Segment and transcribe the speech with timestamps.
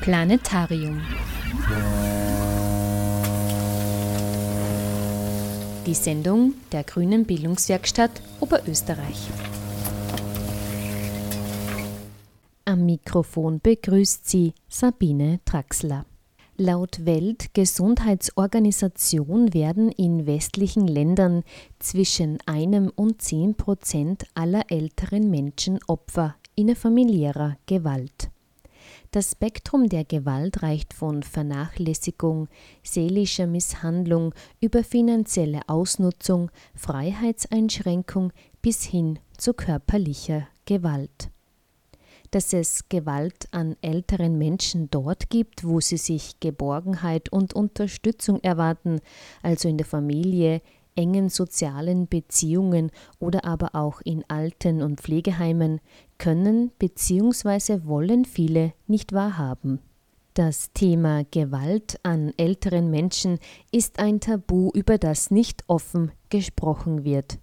[0.00, 1.00] Planetarium.
[5.84, 9.28] Die Sendung der Grünen Bildungswerkstatt Oberösterreich.
[12.64, 16.06] Am Mikrofon begrüßt sie Sabine Traxler.
[16.56, 21.44] Laut Weltgesundheitsorganisation werden in westlichen Ländern
[21.78, 28.30] zwischen einem und zehn Prozent aller älteren Menschen Opfer innerfamiliärer Gewalt.
[29.12, 32.46] Das Spektrum der Gewalt reicht von Vernachlässigung,
[32.84, 38.32] seelischer Misshandlung über finanzielle Ausnutzung, Freiheitseinschränkung
[38.62, 41.30] bis hin zu körperlicher Gewalt.
[42.30, 49.00] Dass es Gewalt an älteren Menschen dort gibt, wo sie sich Geborgenheit und Unterstützung erwarten,
[49.42, 50.62] also in der Familie,
[51.00, 55.80] engen sozialen Beziehungen oder aber auch in Alten- und Pflegeheimen,
[56.18, 57.86] können bzw.
[57.86, 59.80] wollen viele nicht wahrhaben.
[60.34, 63.38] Das Thema Gewalt an älteren Menschen
[63.72, 67.38] ist ein Tabu, über das nicht offen gesprochen wird.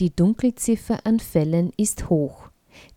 [0.00, 2.50] Die Dunkelziffer an Fällen ist hoch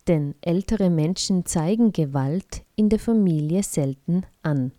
[0.08, 4.72] denn ältere Menschen zeigen Gewalt in der Familie selten an.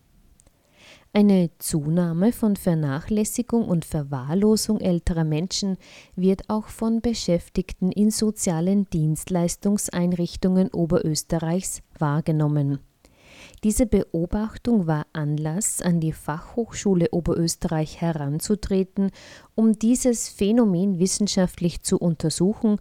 [1.15, 5.77] Eine Zunahme von Vernachlässigung und Verwahrlosung älterer Menschen
[6.15, 12.79] wird auch von Beschäftigten in sozialen Dienstleistungseinrichtungen Oberösterreichs wahrgenommen.
[13.63, 19.11] Diese Beobachtung war Anlass, an die Fachhochschule Oberösterreich heranzutreten,
[19.53, 22.77] um dieses Phänomen wissenschaftlich zu untersuchen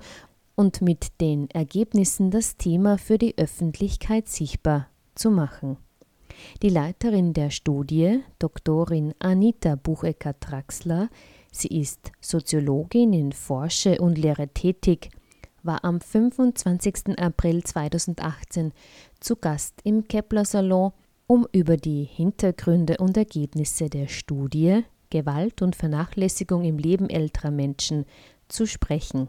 [0.55, 5.77] und mit den Ergebnissen das Thema für die Öffentlichkeit sichtbar zu machen.
[6.63, 11.09] Die Leiterin der Studie, Doktorin Anita Buchecker-Traxler,
[11.51, 15.11] sie ist Soziologin in Forsche und Lehre tätig,
[15.63, 17.19] war am 25.
[17.19, 18.73] April 2018
[19.21, 20.93] zu Gast im Kepler Salon,
[21.27, 28.07] um über die Hintergründe und Ergebnisse der Studie Gewalt und Vernachlässigung im Leben älterer Menschen
[28.49, 29.29] zu sprechen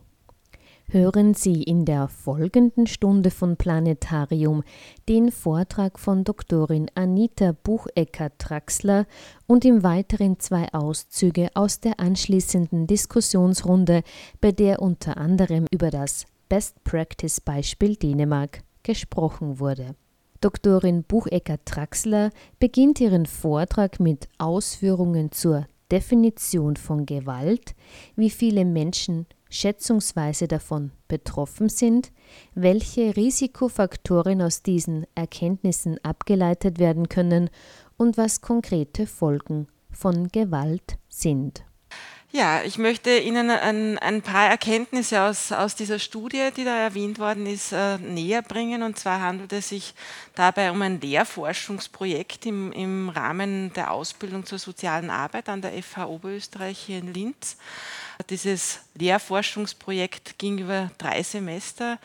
[0.88, 4.64] hören Sie in der folgenden Stunde von Planetarium
[5.10, 9.06] den Vortrag von Doktorin Anita Buchecker-Traxler
[9.48, 14.04] und im Weiteren zwei Auszüge aus der anschließenden Diskussionsrunde,
[14.42, 19.96] bei der unter anderem über das Best Practice Beispiel Dänemark gesprochen wurde.
[20.42, 22.30] Doktorin Buchecker-Traxler
[22.60, 27.76] beginnt ihren Vortrag mit Ausführungen zur Definition von Gewalt,
[28.16, 32.12] wie viele Menschen schätzungsweise davon betroffen sind,
[32.56, 37.50] welche Risikofaktoren aus diesen Erkenntnissen abgeleitet werden können
[37.98, 41.64] und was konkrete Folgen von Gewalt sind.
[42.36, 47.20] Ja, ich möchte Ihnen ein, ein, paar Erkenntnisse aus, aus dieser Studie, die da erwähnt
[47.20, 48.82] worden ist, äh, näher bringen.
[48.82, 49.94] Und zwar handelt es sich
[50.34, 56.08] dabei um ein Lehrforschungsprojekt im, im Rahmen der Ausbildung zur sozialen Arbeit an der FH
[56.08, 57.56] Oberösterreich hier in Linz.
[58.30, 62.00] Dieses Lehrforschungsprojekt ging über drei Semester,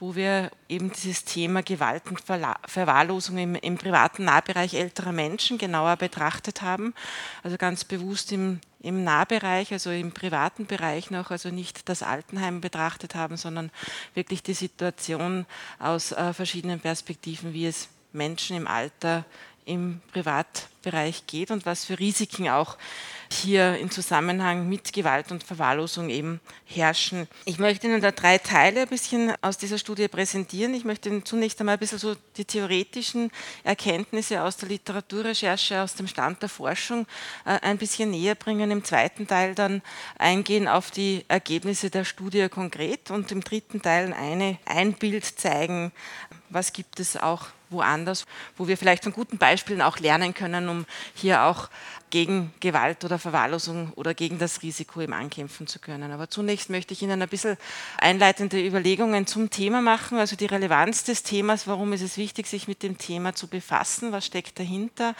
[0.00, 5.96] wo wir eben dieses Thema Gewalt und Verwahrlosung im, im, privaten Nahbereich älterer Menschen genauer
[5.96, 6.94] betrachtet haben.
[7.42, 12.60] Also ganz bewusst im, im Nahbereich, also im privaten Bereich noch, also nicht das Altenheim
[12.60, 13.70] betrachtet haben, sondern
[14.14, 15.44] wirklich die Situation
[15.78, 19.24] aus äh, verschiedenen Perspektiven, wie es Menschen im Alter
[19.70, 22.76] im Privatbereich geht und was für Risiken auch
[23.32, 27.28] hier im Zusammenhang mit Gewalt und Verwahrlosung eben herrschen.
[27.44, 30.74] Ich möchte Ihnen da drei Teile ein bisschen aus dieser Studie präsentieren.
[30.74, 33.30] Ich möchte Ihnen zunächst einmal ein bisschen so die theoretischen
[33.62, 37.06] Erkenntnisse aus der Literaturrecherche, aus dem Stand der Forschung
[37.44, 38.72] äh, ein bisschen näher bringen.
[38.72, 39.80] Im zweiten Teil dann
[40.18, 45.92] eingehen auf die Ergebnisse der Studie konkret und im dritten Teil eine, ein Bild zeigen,
[46.50, 50.86] was gibt es auch woanders, wo wir vielleicht von guten Beispielen auch lernen können, um
[51.14, 51.68] hier auch
[52.10, 56.10] gegen Gewalt oder Verwahrlosung oder gegen das Risiko im ankämpfen zu können.
[56.10, 57.56] Aber zunächst möchte ich Ihnen ein bisschen
[57.98, 62.66] einleitende Überlegungen zum Thema machen, also die Relevanz des Themas, warum ist es wichtig, sich
[62.66, 65.14] mit dem Thema zu befassen, was steckt dahinter.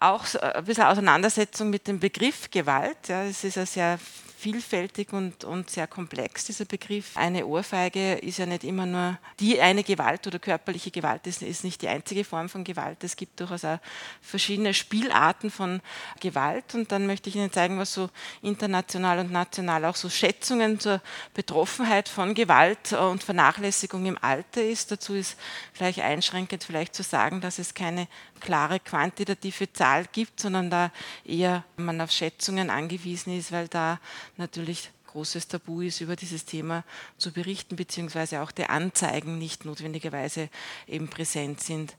[0.00, 3.08] Auch ein bisschen Auseinandersetzung mit dem Begriff Gewalt.
[3.08, 3.98] Ja, es ist ja sehr
[4.42, 7.16] vielfältig und, und sehr komplex, dieser Begriff.
[7.16, 11.62] Eine Ohrfeige ist ja nicht immer nur die eine Gewalt oder körperliche Gewalt, ist, ist
[11.62, 13.04] nicht die einzige Form von Gewalt.
[13.04, 13.78] Es gibt durchaus auch
[14.20, 15.80] verschiedene Spielarten von
[16.18, 16.74] Gewalt.
[16.74, 18.10] Und dann möchte ich Ihnen zeigen, was so
[18.42, 21.00] international und national auch so Schätzungen zur
[21.34, 24.90] Betroffenheit von Gewalt und Vernachlässigung im Alter ist.
[24.90, 25.38] Dazu ist
[25.74, 28.08] gleich einschränkend vielleicht zu sagen, dass es keine
[28.42, 30.90] klare quantitative Zahl gibt, sondern da
[31.24, 34.00] eher man auf Schätzungen angewiesen ist, weil da
[34.36, 36.84] natürlich großes Tabu ist, über dieses Thema
[37.18, 40.48] zu berichten, beziehungsweise auch die Anzeigen nicht notwendigerweise
[40.88, 41.94] eben präsent sind.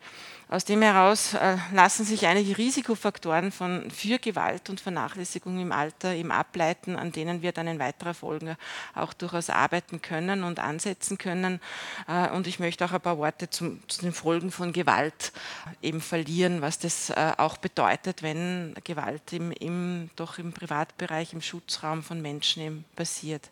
[0.53, 6.13] Aus dem heraus äh, lassen sich einige Risikofaktoren von, für Gewalt und Vernachlässigung im Alter
[6.13, 8.55] eben ableiten, an denen wir dann in weiterer Folge
[8.93, 11.59] auch durchaus arbeiten können und ansetzen können.
[12.07, 15.33] Äh, und ich möchte auch ein paar Worte zum, zu den Folgen von Gewalt
[15.81, 21.41] eben verlieren, was das äh, auch bedeutet, wenn Gewalt im, im, doch im Privatbereich, im
[21.41, 23.49] Schutzraum von Menschen eben passiert.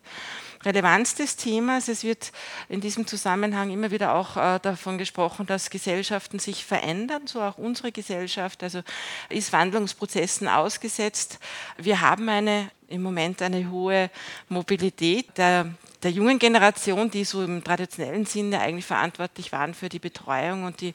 [0.64, 2.30] Relevanz des Themas, es wird
[2.68, 6.91] in diesem Zusammenhang immer wieder auch äh, davon gesprochen, dass Gesellschaften sich verändern,
[7.26, 8.82] so auch unsere Gesellschaft, also
[9.28, 11.38] ist Wandlungsprozessen ausgesetzt.
[11.76, 14.10] Wir haben eine im Moment eine hohe
[14.48, 19.98] Mobilität der, der jungen Generation, die so im traditionellen Sinne eigentlich verantwortlich waren für die
[19.98, 20.94] Betreuung und die,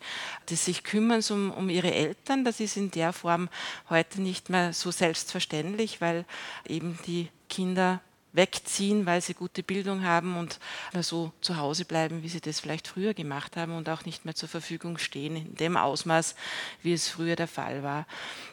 [0.50, 2.46] die sich kümmern um, um ihre Eltern.
[2.46, 3.50] Das ist in der Form
[3.90, 6.26] heute nicht mehr so selbstverständlich, weil
[6.68, 8.00] eben die Kinder
[8.38, 10.60] wegziehen, weil sie gute Bildung haben und
[11.02, 14.36] so zu Hause bleiben, wie sie das vielleicht früher gemacht haben und auch nicht mehr
[14.36, 16.36] zur Verfügung stehen in dem Ausmaß,
[16.84, 18.08] wie es früher der Fall war.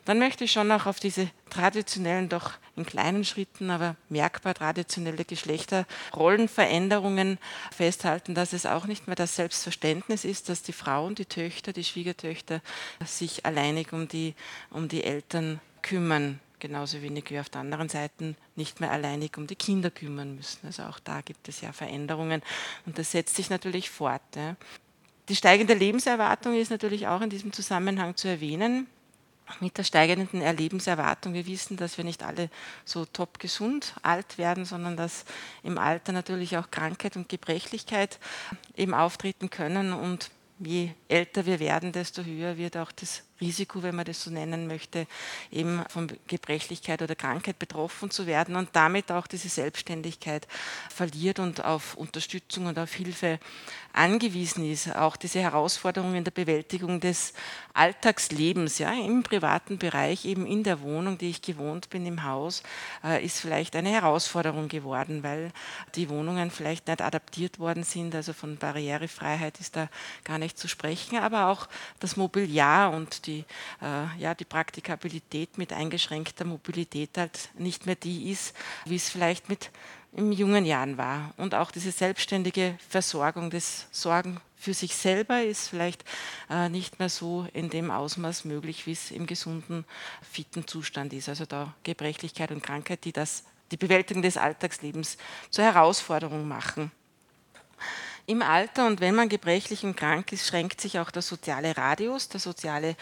[0.04, 5.24] Dann möchte ich schon auch auf diese traditionellen, doch in kleinen Schritten, aber merkbar traditionelle
[5.24, 7.38] Geschlechterrollenveränderungen
[7.70, 11.84] festhalten, dass es auch nicht mehr das Selbstverständnis ist, dass die Frauen, die Töchter, die
[11.84, 12.60] Schwiegertöchter
[13.04, 14.34] sich alleinig um die,
[14.70, 19.46] um die Eltern kümmern genauso wenig wie auf der anderen Seite nicht mehr alleinig um
[19.46, 20.60] die Kinder kümmern müssen.
[20.64, 22.40] Also auch da gibt es ja Veränderungen
[22.86, 24.22] und das setzt sich natürlich fort.
[24.34, 24.56] Ja.
[25.28, 28.86] Die steigende Lebenserwartung ist natürlich auch in diesem Zusammenhang zu erwähnen.
[29.60, 32.48] Mit der steigenden Lebenserwartung, wir wissen, dass wir nicht alle
[32.86, 35.26] so top gesund alt werden, sondern dass
[35.62, 38.18] im Alter natürlich auch Krankheit und Gebrechlichkeit
[38.74, 43.94] eben auftreten können und je älter wir werden, desto höher wird auch das Risiko, wenn
[43.94, 45.06] man das so nennen möchte,
[45.50, 50.46] eben von Gebrechlichkeit oder Krankheit betroffen zu werden und damit auch diese Selbstständigkeit
[50.88, 53.38] verliert und auf Unterstützung und auf Hilfe
[53.92, 54.94] angewiesen ist.
[54.94, 57.32] Auch diese Herausforderungen in der Bewältigung des
[57.74, 62.62] Alltagslebens, ja, im privaten Bereich, eben in der Wohnung, die ich gewohnt bin, im Haus,
[63.02, 65.52] äh, ist vielleicht eine Herausforderung geworden, weil
[65.96, 68.14] die Wohnungen vielleicht nicht adaptiert worden sind.
[68.14, 69.88] Also von Barrierefreiheit ist da
[70.22, 71.68] gar nicht zu sprechen, aber auch
[72.00, 78.30] das Mobiliar und die, äh, ja, die Praktikabilität mit eingeschränkter Mobilität halt nicht mehr die
[78.30, 78.54] ist,
[78.84, 79.70] wie es vielleicht mit
[80.12, 81.34] in jungen Jahren war.
[81.36, 86.04] Und auch diese selbstständige Versorgung, das Sorgen für sich selber ist vielleicht
[86.48, 89.84] äh, nicht mehr so in dem Ausmaß möglich, wie es im gesunden,
[90.22, 91.28] fitten Zustand ist.
[91.28, 95.18] Also da Gebrechlichkeit und Krankheit, die das, die Bewältigung des Alltagslebens
[95.50, 96.90] zur Herausforderung machen.
[98.26, 102.28] Im Alter und wenn man gebrechlich und krank ist, schränkt sich auch der soziale Radius,
[102.28, 102.96] der soziale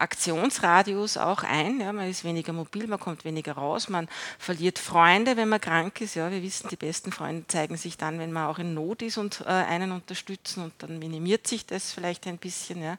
[0.00, 1.80] Aktionsradius auch ein.
[1.80, 4.08] Ja, man ist weniger mobil, man kommt weniger raus, man
[4.38, 6.14] verliert Freunde, wenn man krank ist.
[6.14, 9.18] Ja, wir wissen, die besten Freunde zeigen sich dann, wenn man auch in Not ist
[9.18, 12.96] und äh, einen unterstützen und dann minimiert sich das vielleicht ein bisschen, ja,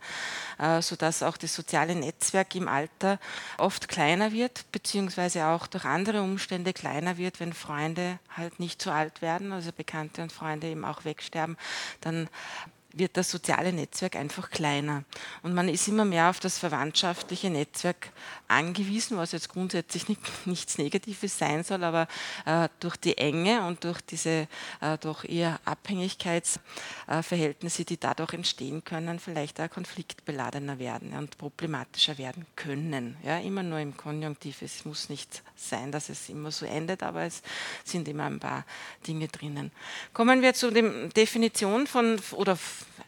[0.60, 3.20] äh, sodass auch das soziale Netzwerk im Alter
[3.58, 8.92] oft kleiner wird, beziehungsweise auch durch andere Umstände kleiner wird, wenn Freunde halt nicht so
[8.92, 11.58] alt werden, also Bekannte und Freunde eben auch wegsterben,
[12.02, 12.30] dann
[12.94, 15.04] wird das soziale Netzwerk einfach kleiner.
[15.44, 18.12] Und man ist immer mehr auf das verwandtschaftliche Netzwerk
[18.48, 22.08] angewiesen, was jetzt grundsätzlich nicht, nichts Negatives sein soll, aber
[22.46, 24.48] äh, durch die Enge und durch diese
[24.82, 32.48] äh, doch eher Abhängigkeitsverhältnisse, die dadurch entstehen können, vielleicht auch konfliktbeladener werden und problematischer werden
[32.56, 33.18] können.
[33.24, 34.62] Ja, immer nur im Konjunktiv.
[34.62, 37.42] Es muss nicht sein, dass es immer so endet, aber es
[37.84, 38.66] sind immer ein paar
[39.08, 39.72] Dinge drinnen.
[40.14, 42.58] Kommen wir zu der Definition von oder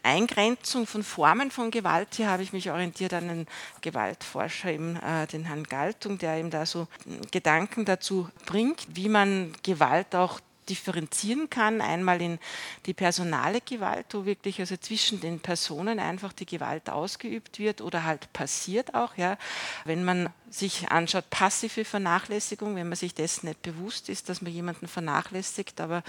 [0.02, 2.08] Eingrenzung von Formen von Gewalt.
[2.14, 3.46] Hier habe ich mich orientiert an den
[3.80, 6.88] Gewaltforscher, eben, äh, den Herrn Galtung, der ihm da so
[7.30, 11.80] Gedanken dazu bringt, wie man Gewalt auch differenzieren kann.
[11.80, 12.38] Einmal in
[12.86, 18.04] die personale Gewalt, wo wirklich also zwischen den Personen einfach die Gewalt ausgeübt wird oder
[18.04, 19.16] halt passiert auch.
[19.16, 19.38] Ja.
[19.84, 24.52] Wenn man sich anschaut, passive Vernachlässigung, wenn man sich dessen nicht bewusst ist, dass man
[24.52, 26.04] jemanden vernachlässigt, aber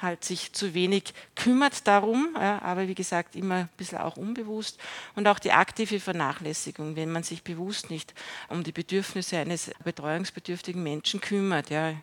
[0.00, 4.78] halt sich zu wenig kümmert darum, ja, aber wie gesagt immer ein bisschen auch unbewusst.
[5.16, 8.14] Und auch die aktive Vernachlässigung, wenn man sich bewusst nicht
[8.48, 11.68] um die Bedürfnisse eines betreuungsbedürftigen Menschen kümmert.
[11.70, 11.94] Ja.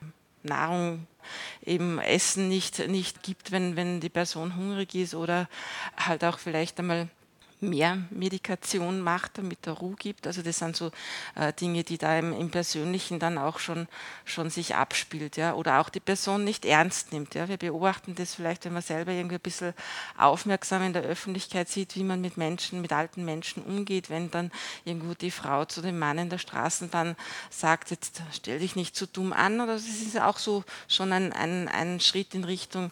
[0.47, 1.07] Nahrung
[1.65, 5.47] eben Essen nicht, nicht gibt, wenn, wenn die Person hungrig ist oder
[5.97, 7.09] halt auch vielleicht einmal
[7.59, 10.27] mehr Medikation macht, damit er Ruhe gibt.
[10.27, 10.91] Also das sind so
[11.35, 13.87] äh, Dinge, die da im, im, Persönlichen dann auch schon,
[14.25, 15.37] schon sich abspielt.
[15.37, 15.53] Ja?
[15.53, 17.33] Oder auch die Person nicht ernst nimmt.
[17.33, 17.47] Ja?
[17.47, 19.73] Wir beobachten das vielleicht, wenn man selber irgendwie ein bisschen
[20.17, 24.51] aufmerksam in der Öffentlichkeit sieht, wie man mit Menschen, mit alten Menschen umgeht, wenn dann
[24.85, 27.15] irgendwo die Frau zu dem Mann in der Straßenbahn
[27.49, 29.59] sagt, jetzt stell dich nicht so dumm an.
[29.61, 32.91] Oder das ist auch so schon ein, ein, ein Schritt in Richtung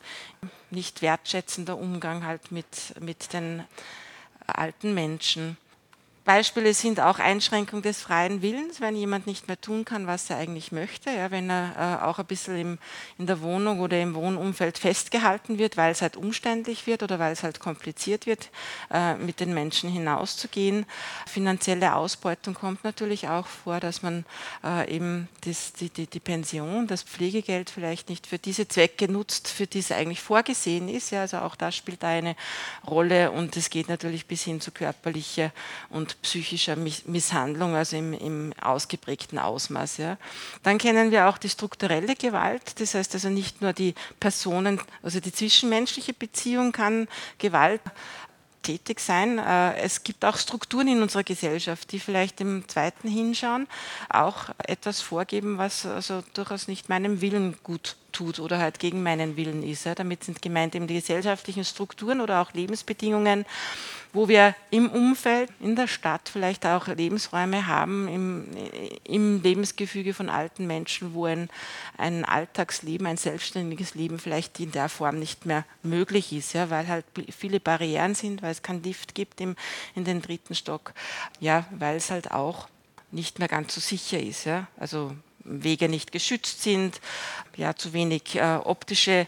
[0.71, 3.63] nicht wertschätzender Umgang halt mit, mit den
[4.47, 5.57] alten Menschen.
[6.25, 10.37] Beispiele sind auch Einschränkung des freien Willens, wenn jemand nicht mehr tun kann, was er
[10.37, 12.77] eigentlich möchte, ja, wenn er äh, auch ein bisschen im,
[13.19, 17.31] in der Wohnung oder im Wohnumfeld festgehalten wird, weil es halt umständlich wird oder weil
[17.31, 18.49] es halt kompliziert wird,
[18.91, 20.87] äh, mit den Menschen hinauszugehen.
[21.27, 24.25] Finanzielle Ausbeutung kommt natürlich auch vor, dass man
[24.63, 29.47] äh, eben das, die, die, die, Pension, das Pflegegeld vielleicht nicht für diese Zwecke nutzt,
[29.47, 31.11] für die es eigentlich vorgesehen ist.
[31.11, 32.35] Ja, also auch das spielt eine
[32.87, 35.51] Rolle und es geht natürlich bis hin zu körperlicher
[35.89, 39.97] und psychischer Misshandlung, also im, im ausgeprägten Ausmaß.
[39.97, 40.17] Ja.
[40.63, 45.19] Dann kennen wir auch die strukturelle Gewalt, das heißt also nicht nur die Personen, also
[45.19, 47.07] die zwischenmenschliche Beziehung kann
[47.37, 47.81] Gewalt
[48.65, 49.37] tätig sein.
[49.37, 53.67] Äh, es gibt auch Strukturen in unserer Gesellschaft, die vielleicht im zweiten Hinschauen
[54.09, 59.37] auch etwas vorgeben, was also durchaus nicht meinem Willen gut tut oder halt gegen meinen
[59.37, 59.85] Willen ist.
[59.95, 63.45] Damit sind gemeint eben die gesellschaftlichen Strukturen oder auch Lebensbedingungen,
[64.15, 68.47] wo wir im Umfeld, in der Stadt vielleicht auch Lebensräume haben, im,
[69.03, 71.49] im Lebensgefüge von alten Menschen, wo ein,
[71.97, 76.87] ein Alltagsleben, ein selbstständiges Leben vielleicht in der Form nicht mehr möglich ist, ja, weil
[76.87, 77.05] halt
[77.37, 79.55] viele Barrieren sind, weil es keinen Lift gibt im,
[79.95, 80.93] in den dritten Stock,
[81.39, 82.69] ja, weil es halt auch
[83.11, 84.45] nicht mehr ganz so sicher ist.
[84.45, 84.67] Ja.
[84.77, 86.99] Also Wege nicht geschützt sind,
[87.55, 89.27] ja, zu wenig äh, optische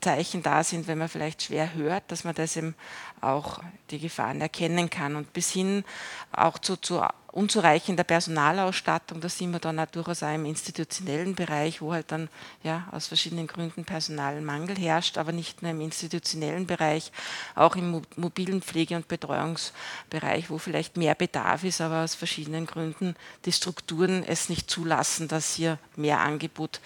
[0.00, 2.74] Zeichen da sind, wenn man vielleicht schwer hört, dass man das eben
[3.20, 5.16] auch die Gefahren erkennen kann.
[5.16, 5.84] Und bis hin
[6.32, 7.02] auch zu, zu
[7.32, 12.28] unzureichender Personalausstattung, da sind wir dann auch durchaus auch im institutionellen Bereich, wo halt dann
[12.62, 17.12] ja aus verschiedenen Gründen Personalmangel herrscht, aber nicht nur im institutionellen Bereich,
[17.54, 23.14] auch im mobilen Pflege- und Betreuungsbereich, wo vielleicht mehr Bedarf ist, aber aus verschiedenen Gründen
[23.44, 26.80] die Strukturen es nicht zulassen, dass hier mehr Angebot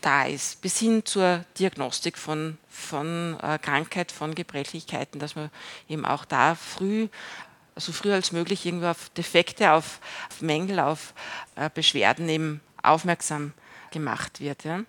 [0.00, 5.50] da ist, bis hin zur Diagnostik von, von äh, Krankheit, von Gebrechlichkeiten, dass man
[5.88, 7.08] eben auch da früh,
[7.76, 11.14] so früh als möglich irgendwie auf Defekte, auf, auf Mängel, auf
[11.56, 13.52] äh, Beschwerden eben aufmerksam
[13.90, 14.64] gemacht wird.
[14.64, 14.80] Ja.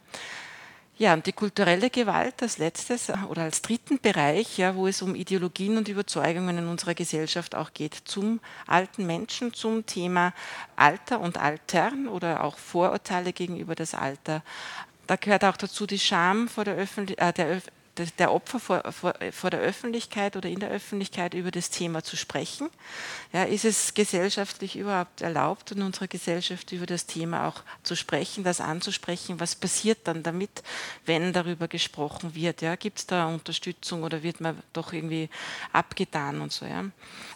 [1.01, 5.01] Ja, und die kulturelle Gewalt als letztes äh, oder als dritten Bereich, ja, wo es
[5.01, 10.31] um Ideologien und Überzeugungen in unserer Gesellschaft auch geht, zum alten Menschen, zum Thema
[10.75, 14.43] Alter und Altern oder auch Vorurteile gegenüber das Alter,
[15.07, 17.61] da gehört auch dazu die Scham vor der, Öffentlich äh, der,
[18.17, 22.15] der Opfer vor, vor, vor, der Öffentlichkeit oder in der Öffentlichkeit über das Thema zu
[22.15, 22.69] sprechen.
[23.33, 28.43] Ja, ist es gesellschaftlich überhaupt erlaubt, in unserer Gesellschaft über das Thema auch zu sprechen,
[28.43, 29.39] das anzusprechen?
[29.39, 30.63] Was passiert dann damit,
[31.05, 32.61] wenn darüber gesprochen wird?
[32.61, 35.29] Ja, Gibt es da Unterstützung oder wird man doch irgendwie
[35.73, 36.65] abgetan und so?
[36.65, 36.85] Ja?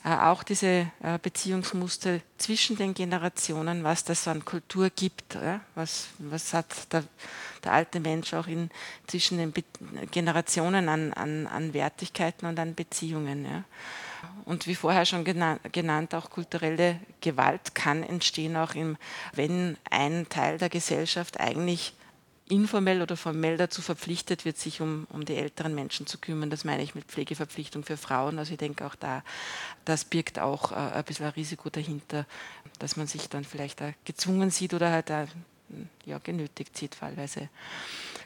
[0.04, 5.62] Äh, auch diese äh, Beziehungsmuster zwischen den Generationen, was das an Kultur gibt, ja?
[5.76, 7.04] was, was hat der,
[7.66, 8.70] der alte Mensch auch in,
[9.08, 9.64] zwischen den Be
[10.12, 13.46] Generationen an, an, an Wertigkeiten und an Beziehungen.
[13.46, 13.64] Ja?
[14.46, 18.98] Und wie vorher schon genannt, auch kulturelle Gewalt kann entstehen, auch im,
[19.34, 21.94] wenn ein Teil der Gesellschaft eigentlich
[22.48, 26.52] informell oder formell dazu verpflichtet wird, sich um, um die älteren Menschen zu kümmern.
[26.52, 28.38] Das meine ich mit Pflegeverpflichtung für Frauen.
[28.38, 29.24] Also ich denke auch da,
[29.84, 32.26] das birgt auch äh, ein bisschen ein Risiko dahinter,
[32.78, 35.10] dass man sich dann vielleicht gezwungen sieht oder halt
[36.06, 37.50] ja, genötigt sieht fallweise.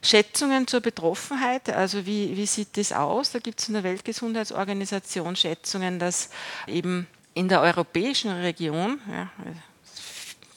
[0.01, 3.31] Schätzungen zur Betroffenheit, also wie, wie sieht das aus?
[3.31, 6.29] Da gibt es in der Weltgesundheitsorganisation Schätzungen, dass
[6.67, 9.29] eben in der europäischen Region, ja,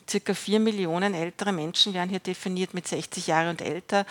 [0.08, 4.06] circa vier Millionen ältere Menschen werden hier definiert mit 60 Jahren und älter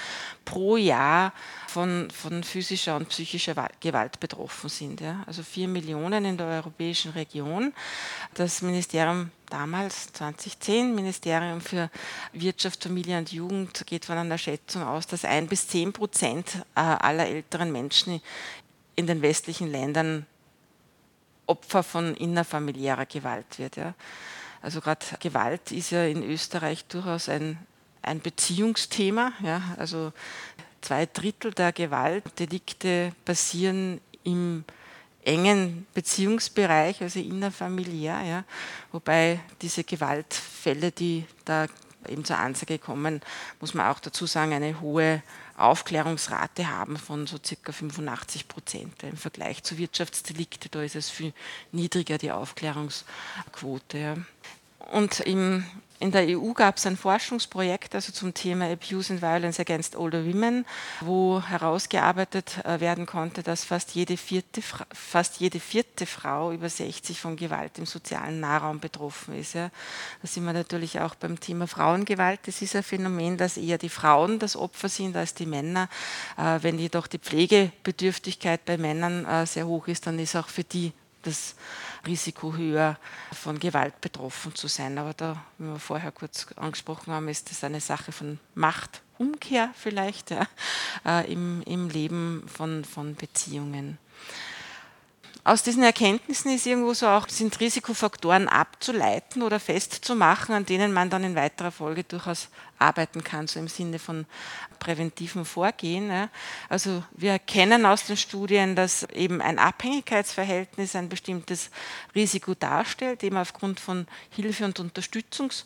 [0.45, 1.33] pro Jahr
[1.67, 5.01] von, von physischer und psychischer Gewalt betroffen sind.
[5.01, 5.23] Ja.
[5.25, 7.73] Also vier Millionen in der europäischen Region.
[8.33, 11.89] Das Ministerium damals, 2010, Ministerium für
[12.33, 16.79] Wirtschaft, Familie und Jugend, geht von einer Schätzung aus, dass ein bis zehn Prozent äh,
[16.79, 18.21] aller älteren Menschen
[18.95, 20.25] in den westlichen Ländern
[21.47, 23.75] Opfer von innerfamiliärer Gewalt wird.
[23.75, 23.93] Ja.
[24.61, 27.57] Also gerade Gewalt ist ja in Österreich durchaus ein,
[28.01, 29.33] ein Beziehungsthema.
[29.43, 29.61] Ja?
[29.77, 30.13] Also
[30.81, 34.63] zwei Drittel der Gewaltdelikte passieren im
[35.23, 38.43] engen Beziehungsbereich, also innerfamiliär, ja?
[38.91, 41.67] wobei diese Gewaltfälle, die da
[42.07, 43.21] eben zur Anzeige kommen,
[43.59, 45.21] muss man auch dazu sagen, eine hohe
[45.63, 49.03] Aufklärungsrate haben von so circa 85 Prozent.
[49.03, 51.33] Im Vergleich zu Wirtschaftsdelikte, da ist es viel
[51.71, 54.25] niedriger, die Aufklärungsquote.
[54.91, 55.65] Und im
[56.01, 60.25] in der EU gab es ein Forschungsprojekt also zum Thema Abuse and Violence Against Older
[60.25, 60.65] Women,
[60.99, 67.21] wo herausgearbeitet äh, werden konnte, dass fast jede vierte, fast jede vierte Frau über 60
[67.21, 69.53] von Gewalt im sozialen Nahraum betroffen ist.
[69.53, 69.69] Ja.
[70.23, 72.39] Da sind wir natürlich auch beim Thema Frauengewalt.
[72.45, 75.87] Das ist ein Phänomen, dass eher die Frauen das Opfer sind als die Männer.
[76.35, 80.63] Äh, wenn jedoch die Pflegebedürftigkeit bei Männern äh, sehr hoch ist, dann ist auch für
[80.63, 80.93] die
[81.23, 81.55] das
[82.05, 82.97] Risiko höher,
[83.31, 84.97] von Gewalt betroffen zu sein.
[84.97, 90.31] Aber da, wie wir vorher kurz angesprochen haben, ist das eine Sache von Machtumkehr vielleicht
[90.31, 90.47] ja,
[91.05, 93.97] äh, im, im Leben von, von Beziehungen
[95.43, 101.09] aus diesen Erkenntnissen ist irgendwo so auch, sind Risikofaktoren abzuleiten oder festzumachen, an denen man
[101.09, 104.27] dann in weiterer Folge durchaus arbeiten kann, so im Sinne von
[104.79, 106.29] präventiven Vorgehen.
[106.69, 111.71] Also wir erkennen aus den Studien, dass eben ein Abhängigkeitsverhältnis ein bestimmtes
[112.13, 115.65] Risiko darstellt, eben aufgrund von Hilfe und Unterstützungs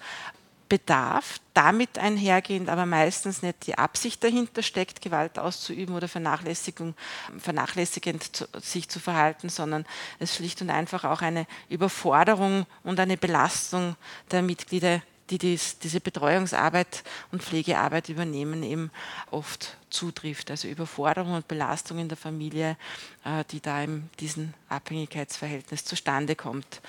[0.67, 6.95] Bedarf, damit einhergehend aber meistens nicht die Absicht dahinter steckt, Gewalt auszuüben oder Vernachlässigung,
[7.37, 9.85] vernachlässigend zu, sich zu verhalten, sondern
[10.19, 13.95] es schlicht und einfach auch eine Überforderung und eine Belastung
[14.31, 18.91] der Mitglieder, die dies, diese Betreuungsarbeit und Pflegearbeit übernehmen, eben
[19.31, 20.51] oft zutrifft.
[20.51, 22.77] Also Überforderung und Belastung in der Familie,
[23.23, 26.81] äh, die da in diesem Abhängigkeitsverhältnis zustande kommt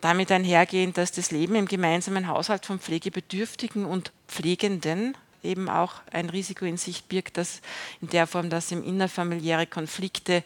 [0.00, 6.30] damit einhergehend, dass das Leben im gemeinsamen Haushalt von Pflegebedürftigen und Pflegenden eben auch ein
[6.30, 7.60] Risiko in sich birgt, dass
[8.00, 10.42] in der Form, dass im innerfamiliäre Konflikte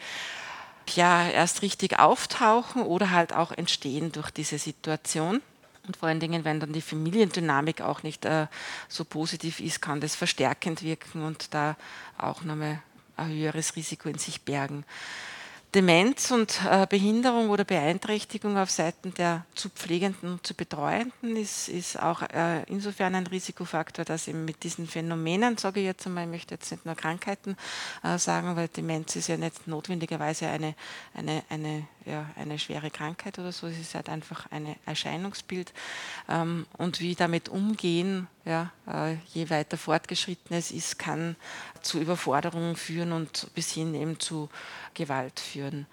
[0.94, 5.40] ja erst richtig auftauchen oder halt auch entstehen durch diese Situation.
[5.86, 8.46] Und vor allen Dingen, wenn dann die Familiendynamik auch nicht äh,
[8.88, 11.76] so positiv ist, kann das verstärkend wirken und da
[12.18, 12.80] auch nochmal
[13.16, 14.84] ein höheres Risiko in sich bergen.
[15.74, 21.68] Demenz und äh, Behinderung oder Beeinträchtigung auf Seiten der zu Pflegenden und zu Betreuenden ist,
[21.68, 26.24] ist auch äh, insofern ein Risikofaktor, dass eben mit diesen Phänomenen, sage ich jetzt einmal,
[26.24, 27.56] ich möchte jetzt nicht nur Krankheiten
[28.04, 30.74] äh, sagen, weil Demenz ist ja nicht notwendigerweise eine,
[31.14, 35.72] eine, eine, ja, eine schwere Krankheit oder so, es ist halt einfach ein Erscheinungsbild.
[36.28, 41.36] Ähm, und wie damit umgehen, ja, äh, je weiter fortgeschritten es ist, kann
[41.80, 44.48] zu Überforderungen führen und bis hin eben zu
[44.94, 45.86] Gewalt führen.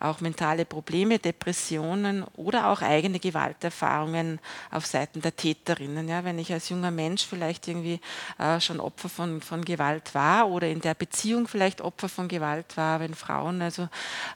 [0.00, 4.38] Auch mentale Probleme, Depressionen oder auch eigene Gewalterfahrungen
[4.70, 6.08] auf Seiten der Täterinnen.
[6.08, 8.00] Ja, wenn ich als junger Mensch vielleicht irgendwie
[8.38, 12.76] äh, schon Opfer von, von Gewalt war oder in der Beziehung vielleicht Opfer von Gewalt
[12.76, 13.88] war, wenn Frauen also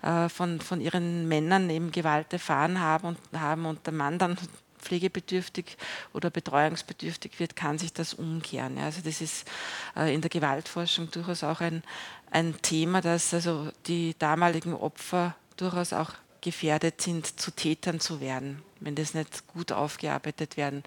[0.03, 4.37] äh, von, von ihren Männern eben Gewalt erfahren haben und, haben und der Mann dann
[4.83, 5.77] pflegebedürftig
[6.12, 8.79] oder betreuungsbedürftig wird, kann sich das umkehren.
[8.79, 9.48] Also das ist
[9.96, 11.83] äh, in der Gewaltforschung durchaus auch ein,
[12.31, 18.62] ein Thema, dass also die damaligen Opfer durchaus auch gefährdet sind, zu Tätern zu werden,
[18.81, 20.83] wenn das nicht gut aufgearbeitet werden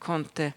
[0.00, 0.54] konnte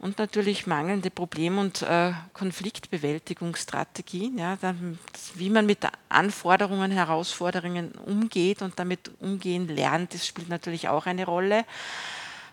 [0.00, 4.98] und natürlich mangelnde Problem- und äh, Konfliktbewältigungsstrategien, ja, dann,
[5.34, 11.26] wie man mit Anforderungen, Herausforderungen umgeht und damit umgehen lernt, das spielt natürlich auch eine
[11.26, 11.66] Rolle.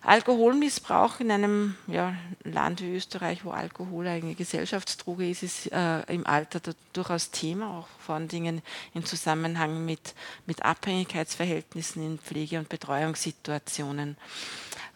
[0.06, 6.28] Alkoholmissbrauch in einem ja, Land wie Österreich, wo Alkohol eine Gesellschaftsdroge ist, ist äh, im
[6.28, 6.62] Alter
[6.94, 8.62] durchaus Thema, auch vor allen Dingen
[8.94, 10.14] im Zusammenhang mit,
[10.46, 14.16] mit Abhängigkeitsverhältnissen in Pflege- und Betreuungssituationen.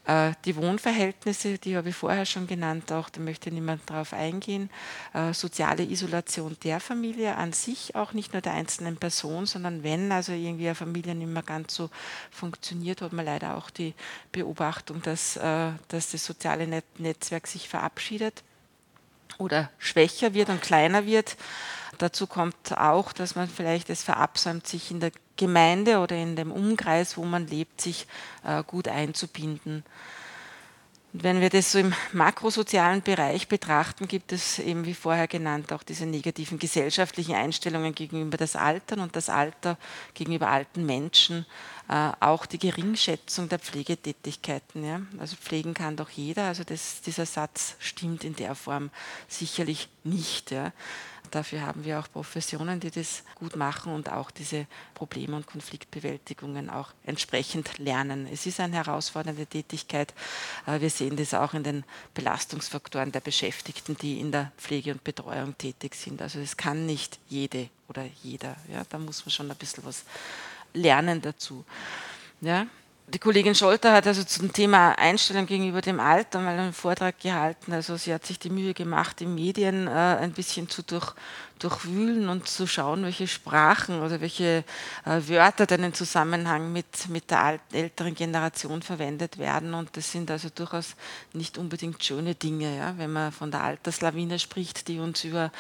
[0.06, 4.70] Äh, die Wohnverhältnisse, die habe ich vorher schon genannt, auch da möchte niemand darauf eingehen.
[5.14, 10.12] Äh, soziale Isolation der Familie an sich, auch nicht nur der einzelnen Person, sondern wenn
[10.12, 11.90] also irgendwie eine Familie nicht mehr ganz so
[12.32, 13.94] funktioniert, hat man leider auch die
[14.32, 18.44] Beobachtung, dass, äh, dass das soziale Netzwerk sich verabschiedet
[19.38, 21.38] oder schwächer wird und kleiner wird.
[22.00, 26.52] Dazu kommt auch, dass man vielleicht es verabsäumt, sich in der Gemeinde oder in dem
[26.52, 28.08] Umkreis, wo man lebt, sich
[28.44, 29.84] äh, gut einzubinden.
[31.12, 35.74] Und wenn wir das so im makrosozialen Bereich betrachten, gibt es eben, wie vorher genannt,
[35.74, 39.78] auch diese negativen gesellschaftlichen Einstellungen gegenüber das Altern und das Alter
[40.14, 41.48] gegenüber alten Menschen,
[41.90, 45.08] äh, auch die Geringschätzung der Pflegetätigkeiten.
[45.20, 48.92] Also pflegen kann doch jeder, also das, dieser Satz stimmt in der Form
[49.28, 50.54] sicherlich nicht.
[51.30, 56.70] Dafür haben wir auch Professionen, die das gut machen und auch diese Probleme- und Konfliktbewältigungen
[56.70, 58.28] auch entsprechend lernen.
[58.32, 60.14] Es ist eine herausfordernde Tätigkeit.
[60.66, 65.58] Wir sehen das auch in den Belastungsfaktoren der Beschäftigten, die in der Pflege und Betreuung
[65.58, 66.22] tätig sind.
[66.22, 68.56] Also es kann nicht jede oder jeder.
[68.72, 70.04] Ja, da muss man schon ein bisschen was
[70.74, 71.66] lernen dazu.
[72.42, 72.68] Ja,
[73.14, 77.74] die Kollegin Scholter hat also zum Thema Einstellung gegenüber dem Alter mal einen Vortrag gehalten.
[77.74, 81.14] Also sie hat sich die Mühe gemacht, die Medien äh, ein bisschen zu durch,
[81.58, 84.64] durchwühlen und zu schauen, welche Sprachen oder welche
[85.06, 89.74] äh, Wörter dann im Zusammenhang mit, mit der alt, älteren Generation verwendet werden.
[89.74, 90.96] Und das sind also durchaus
[91.34, 92.94] nicht unbedingt schöne Dinge, ja?
[92.98, 95.52] wenn man von der Alterslawine spricht, die uns über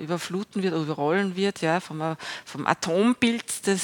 [0.00, 3.82] überfluten wird überrollen wird, ja, vom, vom Atombild des,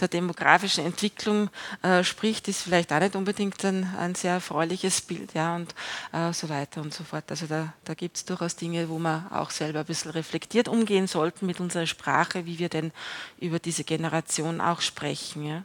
[0.00, 1.50] der demografischen Entwicklung
[1.82, 5.74] äh, spricht, ist vielleicht auch nicht unbedingt ein, ein sehr erfreuliches Bild, ja, und
[6.12, 7.24] äh, so weiter und so fort.
[7.30, 11.06] Also da, da gibt es durchaus Dinge, wo wir auch selber ein bisschen reflektiert umgehen
[11.06, 12.92] sollten mit unserer Sprache, wie wir denn
[13.38, 15.44] über diese Generation auch sprechen.
[15.44, 15.64] Ja.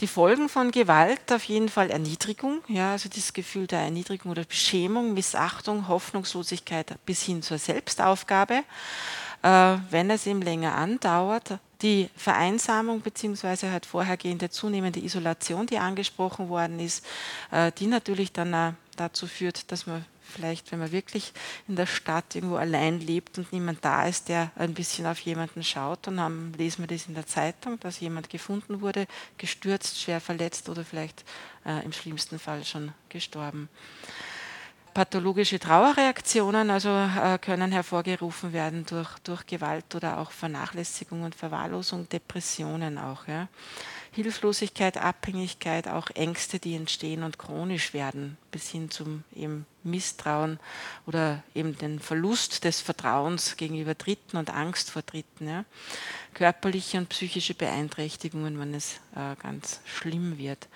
[0.00, 4.44] Die Folgen von Gewalt auf jeden Fall Erniedrigung, ja, also das Gefühl der Erniedrigung oder
[4.44, 8.64] Beschämung, Missachtung, Hoffnungslosigkeit bis hin zur Selbstaufgabe.
[9.42, 13.70] Äh, wenn es eben länger andauert, die Vereinsamung bzw.
[13.70, 17.04] halt vorhergehende zunehmende Isolation, die angesprochen worden ist,
[17.50, 21.32] äh, die natürlich dann dazu führt, dass man vielleicht, wenn man wirklich
[21.68, 25.62] in der Stadt irgendwo allein lebt und niemand da ist, der ein bisschen auf jemanden
[25.62, 29.06] schaut, dann haben, lesen wir das in der Zeitung, dass jemand gefunden wurde,
[29.38, 31.24] gestürzt, schwer verletzt oder vielleicht
[31.64, 33.68] äh, im schlimmsten Fall schon gestorben.
[34.94, 42.06] Pathologische Trauerreaktionen also äh, können hervorgerufen werden durch, durch Gewalt oder auch Vernachlässigung und Verwahrlosung,
[42.10, 43.26] Depressionen auch.
[43.26, 43.48] Ja.
[44.14, 50.60] Hilflosigkeit, Abhängigkeit, auch Ängste, die entstehen und chronisch werden, bis hin zum eben Misstrauen
[51.06, 55.48] oder eben den Verlust des Vertrauens gegenüber Dritten und Angst vor Dritten.
[55.48, 55.64] Ja.
[56.34, 60.68] Körperliche und psychische Beeinträchtigungen, wenn es äh, ganz schlimm wird.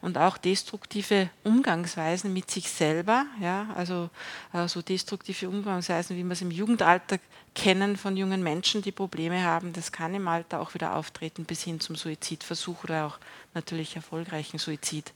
[0.00, 4.10] Und auch destruktive Umgangsweisen mit sich selber, ja, also
[4.52, 7.18] äh, so destruktive Umgangsweisen, wie wir es im Jugendalter
[7.54, 11.62] kennen von jungen Menschen, die Probleme haben, das kann im Alter auch wieder auftreten bis
[11.62, 13.18] hin zum Suizidversuch oder auch
[13.54, 15.12] natürlich erfolgreichen Suizid.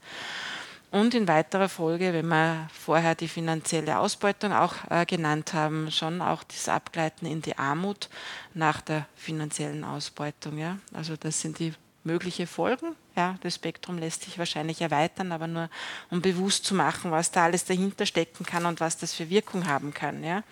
[0.89, 6.21] Und in weiterer Folge, wenn wir vorher die finanzielle Ausbeutung auch äh, genannt haben, schon
[6.21, 8.09] auch das Abgleiten in die Armut
[8.53, 10.57] nach der finanziellen Ausbeutung.
[10.57, 10.77] Ja?
[10.93, 11.73] Also das sind die
[12.05, 12.95] möglichen Folgen.
[13.17, 15.69] Ja, das Spektrum lässt sich wahrscheinlich erweitern, aber nur
[16.09, 19.67] um bewusst zu machen, was da alles dahinter stecken kann und was das für Wirkung
[19.67, 20.23] haben kann.
[20.23, 20.43] Ja?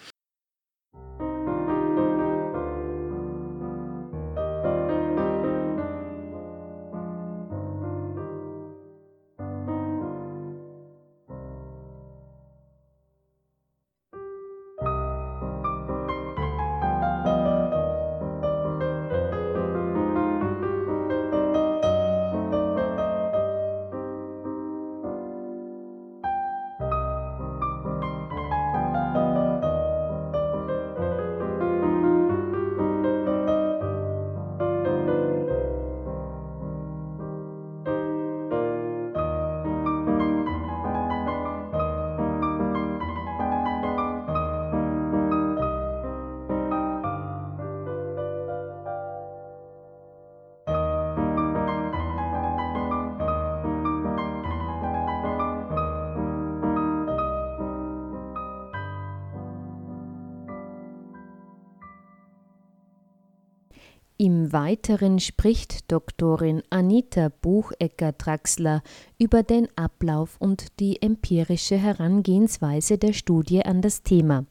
[64.17, 68.81] Im Weiteren spricht Doktorin Anita Buchecker-Draxler
[69.19, 74.45] über den Ablauf und die empirische Herangehensweise der Studie an das Thema.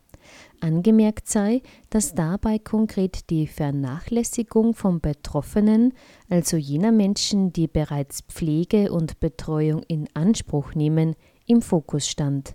[0.60, 5.94] Angemerkt sei, dass dabei konkret die Vernachlässigung von Betroffenen,
[6.28, 12.54] also jener Menschen, die bereits Pflege und Betreuung in Anspruch nehmen, im Fokus stand.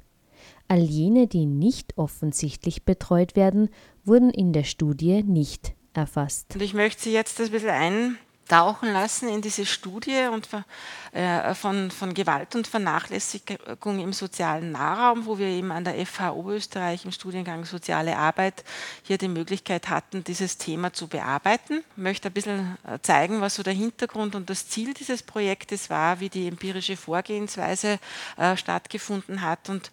[0.68, 3.70] All jene, die nicht offensichtlich betreut werden,
[4.06, 6.54] wurden in der Studie nicht erfasst.
[6.54, 7.70] Und ich möchte Sie jetzt ein bisschen
[8.50, 10.48] eintauchen lassen in diese Studie und
[11.12, 16.32] äh, von, von Gewalt und Vernachlässigung im sozialen Nahraum, wo wir eben an der FH
[16.32, 18.64] Oberösterreich im Studiengang Soziale Arbeit
[19.04, 21.84] hier die Möglichkeit hatten, dieses Thema zu bearbeiten.
[21.96, 25.92] Ich möchte ein bisschen äh, zeigen, was so der Hintergrund und das Ziel dieses Projektes
[25.92, 28.00] war, wie die empirische Vorgehensweise
[28.38, 29.92] äh, stattgefunden hat und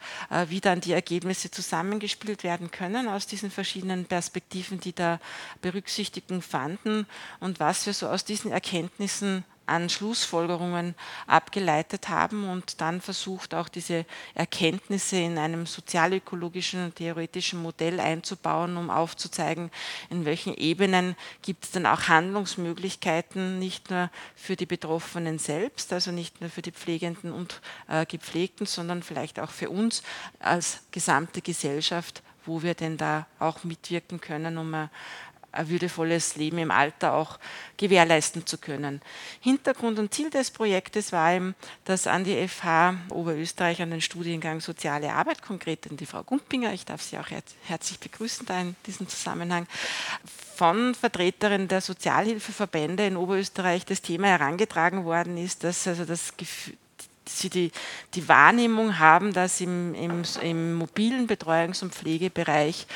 [0.49, 5.21] wie dann die Ergebnisse zusammengespielt werden können aus diesen verschiedenen Perspektiven, die da
[5.63, 7.07] Berücksichtigung fanden
[7.41, 10.95] und was wir so aus diesen Erkenntnissen an Schlussfolgerungen
[11.27, 18.77] abgeleitet haben und dann versucht auch diese Erkenntnisse in einem sozialökologischen und theoretischen Modell einzubauen,
[18.77, 19.71] um aufzuzeigen,
[20.09, 26.13] in welchen Ebenen gibt es dann auch Handlungsmöglichkeiten, nicht nur für die Betroffenen selbst, also
[26.13, 30.03] nicht nur für die Pflegenden und äh, Gepflegten, sondern vielleicht auch für uns
[30.39, 34.91] als gesamte Gesellschaft, wo wir denn da auch mitwirken können, um eine ein
[35.65, 37.39] würdevolles Leben im Alter auch
[37.77, 39.01] gewährleisten zu können.
[39.41, 44.61] Hintergrund und Ziel des Projektes war eben, dass an die FH Oberösterreich an den Studiengang
[44.61, 47.29] Soziale Arbeit, konkret an die Frau Gumpinger, ich darf Sie auch
[47.65, 49.67] herzlich begrüßen da in diesem Zusammenhang,
[50.57, 56.33] von Vertreterinnen der Sozialhilfeverbände in Oberösterreich das Thema herangetragen worden ist, dass also das
[57.29, 57.73] sie die,
[58.15, 62.87] die Wahrnehmung haben, dass im, im, im mobilen Betreuungs- und Pflegebereich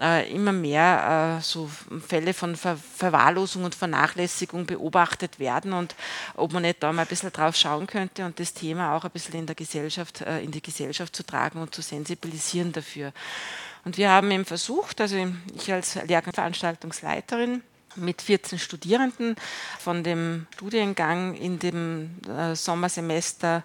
[0.00, 1.70] äh, immer mehr äh, so
[2.06, 5.94] Fälle von Ver Verwahrlosung und Vernachlässigung beobachtet werden und
[6.34, 9.10] ob man nicht da mal ein bisschen drauf schauen könnte und das Thema auch ein
[9.10, 13.12] bisschen in der Gesellschaft, äh, in die Gesellschaft zu tragen und zu sensibilisieren dafür.
[13.84, 15.16] Und wir haben eben versucht, also
[15.54, 17.62] ich als Lehrveranstaltungsleiterin,
[17.94, 19.36] mit 14 Studierenden
[19.78, 22.10] von dem Studiengang in dem
[22.52, 23.62] Sommersemester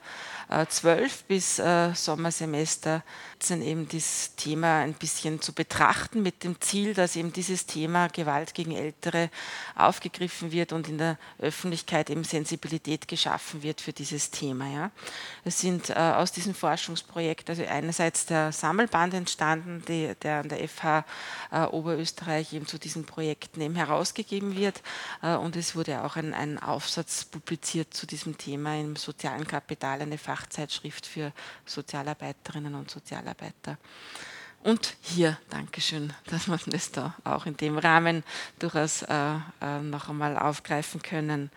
[0.52, 3.04] 12 bis äh, Sommersemester
[3.50, 8.54] eben das Thema ein bisschen zu betrachten mit dem Ziel, dass eben dieses Thema Gewalt
[8.54, 9.30] gegen Ältere
[9.76, 14.68] aufgegriffen wird und in der Öffentlichkeit eben Sensibilität geschaffen wird für dieses Thema.
[14.68, 14.92] Ja.
[15.44, 20.68] Es sind äh, aus diesem Forschungsprojekt also einerseits der Sammelband entstanden, die, der an der
[20.68, 21.06] FH
[21.52, 24.84] äh, Oberösterreich eben zu diesen Projekten eben herausgegeben wird
[25.24, 30.02] äh, und es wurde auch ein, ein Aufsatz publiziert zu diesem Thema im sozialen Kapital,
[30.02, 31.32] eine Fach Fachzeitschrift für
[31.66, 33.78] Sozialarbeiterinnen und Sozialarbeiter.
[34.64, 38.24] Und hier, Dankeschön, dass wir das da auch in dem Rahmen
[38.60, 41.52] durchaus äh, äh, noch einmal aufgreifen können.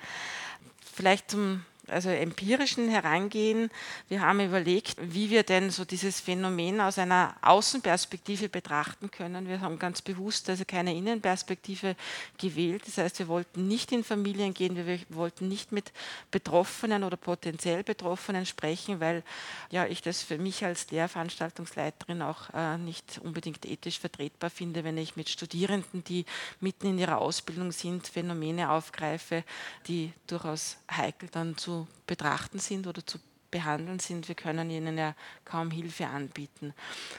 [0.95, 3.71] Vielleicht zum also empirischen Herangehen.
[4.09, 9.49] Wir haben überlegt, wie wir denn so dieses Phänomen aus einer Außenperspektive betrachten können.
[9.49, 11.97] Wir haben ganz bewusst also keine Innenperspektive
[12.39, 12.83] gewählt.
[12.87, 15.93] Das heißt, wir wollten nicht in Familien gehen, wir wollten nicht mit
[16.31, 19.23] Betroffenen oder potenziell Betroffenen sprechen, weil
[19.71, 24.97] ja, ich das für mich als Lehrveranstaltungsleiterin auch äh, nicht unbedingt ethisch vertretbar finde, wenn
[24.97, 26.25] ich mit Studierenden, die
[26.61, 29.45] mitten in ihrer Ausbildung sind, Phänomene aufgreife,
[29.87, 31.74] die durchaus heikel dann zu
[32.07, 33.19] betrachten sind oder zu
[33.55, 34.27] behandeln sind.
[34.27, 36.75] Wir können ihnen ja kaum Hilfe anbieten.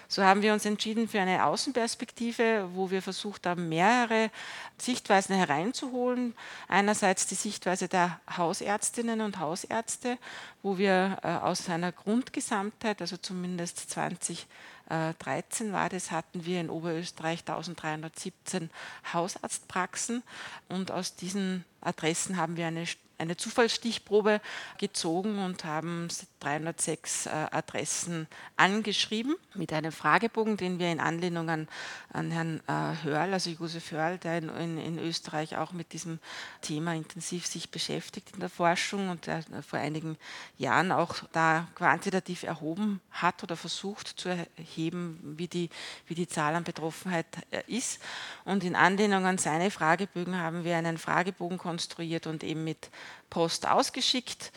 [0.09, 4.29] So haben wir uns entschieden für eine Außenperspektive, wo wir versucht haben, mehrere
[4.77, 6.35] Sichtweisen hereinzuholen.
[6.67, 10.17] Einerseits die Sichtweise der Hausärztinnen und Hausärzte,
[10.61, 17.47] wo wir äh, aus einer Grundgesamtheit, also zumindest 2013 war das, hatten wir in Oberösterreich
[17.47, 18.69] 1317
[19.13, 20.21] Hausarztpraxen
[20.67, 24.41] und aus diesen Adressen haben wir eine eine Zufallsstichprobe
[24.77, 26.07] gezogen und haben
[26.39, 31.67] 306 äh, Adressen angeschrieben mit einem Fragebogen, den wir in Anlehnung an,
[32.13, 36.19] an Herrn äh, Hörl, also Josef Hörl, der in, in, in, Österreich auch mit diesem
[36.61, 40.17] Thema intensiv sich beschäftigt in der Forschung und der vor einigen
[40.57, 45.69] Jahren auch da quantitativ erhoben hat oder versucht zu erheben, wie die,
[46.07, 48.01] wie die Zahl an Betroffenheit äh, ist.
[48.43, 52.89] Und in Anlehnung an seine Fragebögen haben wir einen Fragebogen konstruiert und eben mit
[53.29, 54.51] Post ausgeschickt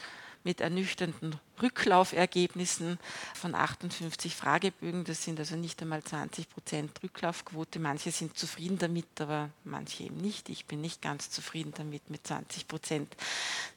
[0.44, 2.98] mit ernüchternden Rücklaufergebnissen
[3.34, 5.04] von 58 Fragebögen.
[5.04, 7.78] Das sind also nicht einmal 20 Prozent Rücklaufquote.
[7.78, 10.48] Manche sind zufrieden damit, aber manche eben nicht.
[10.48, 13.16] Ich bin nicht ganz zufrieden damit mit 20 Prozent.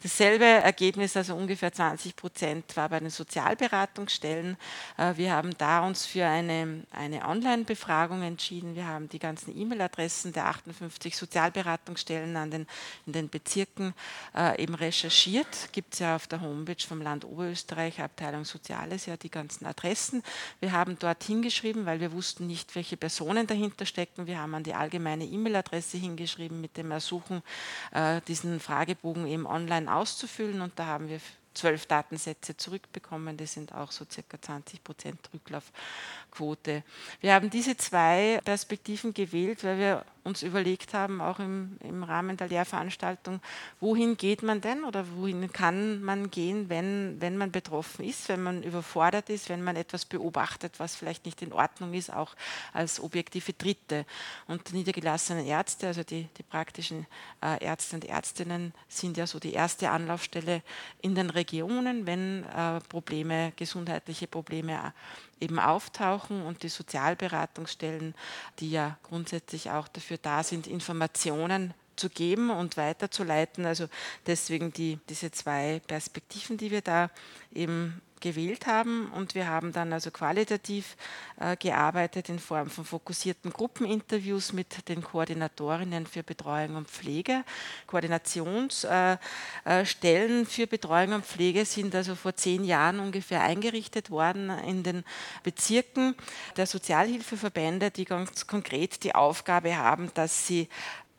[0.03, 4.57] Dasselbe Ergebnis, also ungefähr 20 Prozent, war bei den Sozialberatungsstellen.
[4.97, 8.75] Äh, wir haben da uns für eine, eine Online-Befragung entschieden.
[8.75, 12.67] Wir haben die ganzen E-Mail-Adressen der 58 Sozialberatungsstellen an den,
[13.05, 13.93] in den Bezirken
[14.35, 15.69] äh, eben recherchiert.
[15.71, 19.65] Gibt es ja auf der Homepage vom Land Oberösterreich Österreich, Abteilung Soziales, ja die ganzen
[19.65, 20.23] Adressen.
[20.59, 24.27] Wir haben dort hingeschrieben, weil wir wussten nicht, welche Personen dahinter stecken.
[24.27, 27.41] Wir haben an die allgemeine E-Mail-Adresse hingeschrieben mit dem Ersuchen,
[27.93, 30.59] äh, diesen Fragebogen eben online auszufüllen.
[30.59, 31.21] Und da haben wir
[31.53, 33.37] zwölf Datensätze zurückbekommen.
[33.37, 36.83] Das sind auch so circa 20 Prozent Rücklaufquote.
[37.21, 42.37] Wir haben diese zwei Perspektiven gewählt, weil wir uns überlegt haben, auch im, im Rahmen
[42.37, 43.41] der Lehrveranstaltung,
[43.79, 48.43] wohin geht man denn oder wohin kann man gehen, wenn, wenn man betroffen ist, wenn
[48.43, 52.35] man überfordert ist, wenn man etwas beobachtet, was vielleicht nicht in Ordnung ist, auch
[52.73, 54.05] als objektive Dritte.
[54.47, 57.07] Und niedergelassene Ärzte, also die, die praktischen
[57.43, 60.61] äh, Ärzte und Ärztinnen, sind ja so die erste Anlaufstelle
[61.01, 64.91] in den Regionen, wenn äh, Probleme, gesundheitliche Probleme äh,
[65.41, 68.15] eben auftauchen und die Sozialberatungsstellen,
[68.59, 73.65] die ja grundsätzlich auch dafür da sind, Informationen zu geben und weiterzuleiten.
[73.65, 73.87] Also
[74.25, 77.09] deswegen die, diese zwei Perspektiven, die wir da
[77.53, 79.11] eben gewählt haben.
[79.11, 80.95] Und wir haben dann also qualitativ
[81.39, 87.43] äh, gearbeitet in Form von fokussierten Gruppeninterviews mit den Koordinatorinnen für Betreuung und Pflege.
[87.87, 89.19] Koordinationsstellen
[90.01, 94.83] äh, äh, für Betreuung und Pflege sind also vor zehn Jahren ungefähr eingerichtet worden in
[94.83, 95.03] den
[95.43, 96.15] Bezirken
[96.55, 100.69] der Sozialhilfeverbände, die ganz konkret die Aufgabe haben, dass sie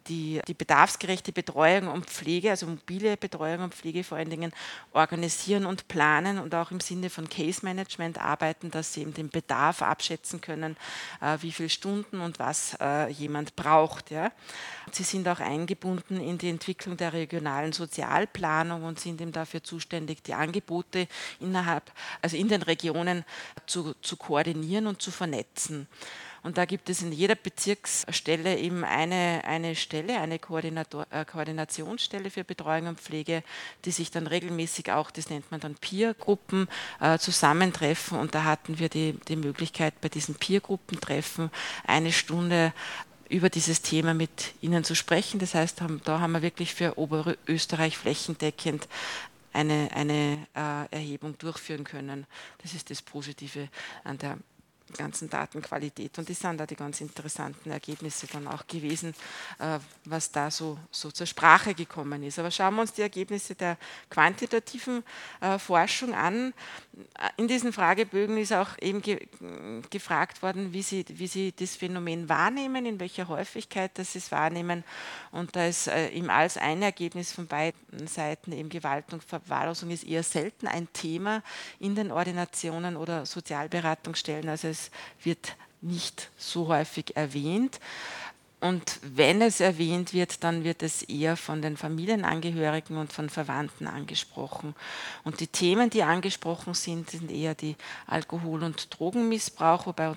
[0.09, 4.53] die, die bedarfsgerechte Betreuung und Pflege, also mobile Betreuung und Pflege vor allen Dingen
[4.93, 9.31] organisieren und planen und auch im Sinne von Case Management arbeiten, dass sie eben den
[9.31, 10.77] Bedarf abschätzen können,
[11.21, 14.11] äh, wie viele Stunden und was äh, jemand braucht.
[14.91, 20.23] Sie sind auch eingebunden in die Entwicklung der regionalen Sozialplanung und sind eben dafür zuständig,
[20.23, 21.07] die Angebote
[21.41, 23.25] innerhalb, also in den Regionen
[23.67, 25.87] zu, zu koordinieren und zu vernetzen.
[26.43, 32.31] Und da gibt es in jeder Bezirksstelle eben eine, eine Stelle, eine Koordinator, äh, Koordinationsstelle
[32.31, 33.45] für Betreuung und Pflege,
[33.85, 36.69] die sich dann regelmäßig auch, das nennt man dann Peer-Gruppen,
[37.01, 38.19] äh, zusammentreffen.
[38.19, 41.51] Und da hatten wir die, die Möglichkeit, bei diesen Peer-Gruppentreffen
[41.87, 42.73] eine Stunde
[43.29, 45.39] über dieses Thema mit Ihnen zu sprechen.
[45.39, 48.89] Das heißt, da haben wir wirklich für Oberösterreich flächendeckend
[49.53, 52.27] eine, eine äh, Erhebung durchführen können.
[52.63, 53.69] Das ist das Positive
[54.05, 54.39] an der
[54.93, 56.19] ganzen Datenqualität.
[56.19, 59.15] Und das sind da die ganz interessanten Ergebnisse dann auch gewesen,
[59.59, 62.39] äh, was da so, so zur Sprache gekommen ist.
[62.39, 63.77] Aber schauen wir uns die Ergebnisse der
[64.11, 65.03] quantitativen
[65.41, 66.53] äh, Forschung an.
[67.37, 69.27] In diesen Fragebögen ist auch eben ge
[69.91, 74.33] gefragt worden, wie sie, wie sie das Phänomen wahrnehmen, in welcher Häufigkeit dass sie es
[74.33, 74.85] wahrnehmen.
[75.31, 79.91] Und da ist äh, eben als ein Ergebnis von beiden Seiten eben Gewalt und Verwahrlosung
[79.91, 81.43] ist eher selten ein Thema
[81.79, 84.49] in den Ordinationen oder Sozialberatungsstellen.
[84.49, 84.82] Also es
[85.23, 87.81] wird nicht so häufig erwähnt.
[88.61, 93.89] Und wenn es erwähnt wird, dann wird es eher von den Familienangehörigen und von Verwandten
[93.89, 94.77] angesprochen.
[95.25, 97.75] Und die Themen, die angesprochen sind, sind eher die
[98.07, 100.15] Alkohol- und Drogenmissbrauch, wobei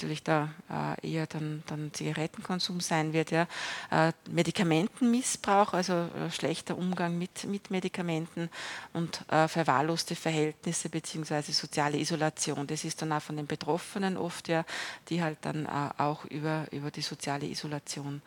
[0.00, 3.30] natürlich da äh, eher dann, dann Zigarettenkonsum sein wird.
[3.30, 3.46] Ja.
[3.90, 8.48] Äh, Medikamentenmissbrauch, also äh, schlechter Umgang mit, mit Medikamenten
[8.94, 11.52] und äh, verwahrloste Verhältnisse bzw.
[11.52, 12.66] soziale Isolation.
[12.66, 14.64] Das ist dann auch von den Betroffenen oft, ja,
[15.10, 18.22] die halt dann äh, auch über, über die soziale Isolation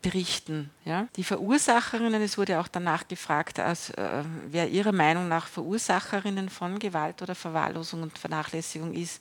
[0.00, 0.70] berichten.
[0.84, 1.08] Ja?
[1.16, 6.78] Die Verursacherinnen, es wurde auch danach gefragt, als, äh, wer ihrer Meinung nach Verursacherinnen von
[6.78, 9.20] Gewalt oder Verwahrlosung und Vernachlässigung ist,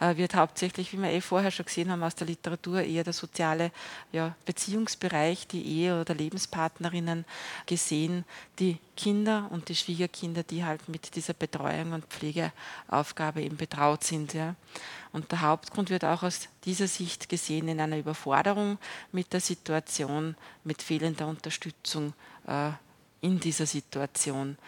[0.00, 3.14] äh, wird hauptsächlich, wie wir eh vorher schon gesehen haben aus der Literatur, eher der
[3.14, 3.72] soziale
[4.12, 7.24] ja, Beziehungsbereich, die Ehe- oder Lebenspartnerinnen
[7.66, 8.24] gesehen,
[8.58, 14.34] die Kinder und die Schwiegerkinder, die halt mit dieser Betreuung und Pflegeaufgabe eben betraut sind.
[14.34, 14.56] Ja.
[15.12, 18.78] Und der Hauptgrund wird auch aus dieser Sicht gesehen in einer Überforderung
[19.12, 22.12] mit der Situation, mit fehlender Unterstützung
[22.46, 22.70] äh,
[23.20, 24.58] in dieser Situation.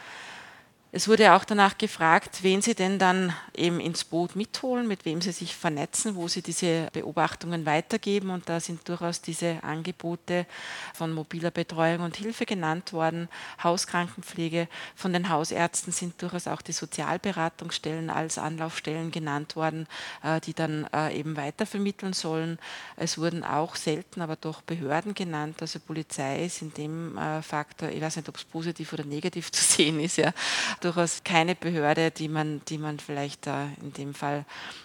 [0.92, 5.20] Es wurde auch danach gefragt, wen Sie denn dann eben ins Boot mitholen, mit wem
[5.20, 8.30] Sie sich vernetzen, wo Sie diese Beobachtungen weitergeben.
[8.30, 10.46] Und da sind durchaus diese Angebote
[10.92, 13.28] von mobiler Betreuung und Hilfe genannt worden,
[13.62, 14.66] Hauskrankenpflege.
[14.96, 19.86] Von den Hausärzten sind durchaus auch die Sozialberatungsstellen als Anlaufstellen genannt worden,
[20.24, 22.58] äh, die dann äh, eben weitervermitteln sollen.
[22.96, 25.58] Es wurden auch selten, aber doch Behörden genannt.
[25.60, 29.52] Also Polizei ist in dem äh, Faktor, ich weiß nicht, ob es positiv oder negativ
[29.52, 30.32] zu sehen ist, ja
[30.80, 34.44] durchaus keine Behörde, die man, die man vielleicht da in dem Fall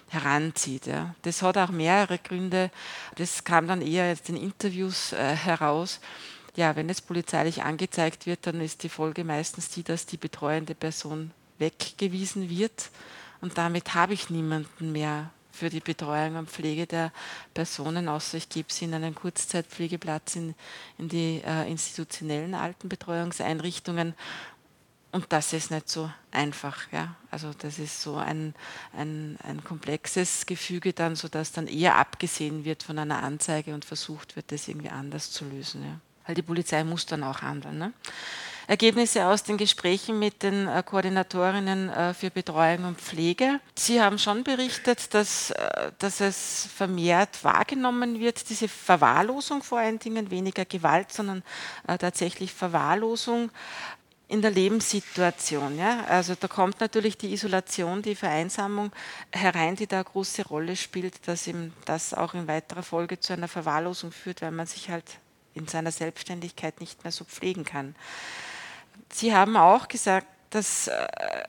[0.10, 0.88] heranzieht.
[0.88, 1.15] Ja.
[1.23, 2.71] Das hat auch mehrere Gründe.
[3.15, 5.99] Das kam dann eher jetzt in Interviews äh, heraus.
[6.55, 10.73] Ja, wenn es polizeilich angezeigt wird, dann ist die Folge meistens die, dass die betreuende
[10.73, 12.89] Person weggewiesen wird.
[13.41, 17.12] Und damit habe ich niemanden mehr für die Betreuung und Pflege der
[17.53, 20.53] Personen, außer ich gebe sie in einen Kurzzeitpflegeplatz in,
[20.97, 24.15] in die äh, institutionellen Altenbetreuungseinrichtungen
[25.15, 26.91] und das ist nicht so einfach.
[26.91, 27.15] Ja?
[27.32, 28.54] Also das ist so ein,
[28.91, 34.36] ein, ein komplexes Gefüge dann, sodass dann eher abgesehen wird von einer Anzeige und versucht
[34.36, 35.84] wird, das irgendwie anders zu lösen.
[35.84, 35.99] Ja?
[36.25, 37.78] Weil die Polizei muss dann auch handeln.
[37.78, 37.93] Ne?
[38.67, 43.62] Ergebnisse aus den Gesprächen mit den äh, Koordinatorinnen äh, für Betreuung und Pflege.
[43.75, 49.99] Sie haben schon berichtet, dass, äh, dass es vermehrt wahrgenommen wird, diese Verwahrlosung vor allen
[49.99, 51.41] Dingen, weniger Gewalt, sondern
[51.86, 53.51] tatsächlich Verwahrlosung
[54.27, 55.77] in der Lebenssituation.
[55.77, 56.05] Ja?
[56.05, 58.91] Also da kommt natürlich die Isolation, die Vereinsamung
[59.31, 63.33] herein, die da eine große Rolle spielt, dass ihm das auch in weiterer Folge zu
[63.33, 65.05] einer Verwahrlosung führt, weil man sich halt
[65.53, 67.95] in seiner Selbstständigkeit nicht mehr so pflegen kann.
[69.11, 70.93] Sie haben auch gesagt, das, äh,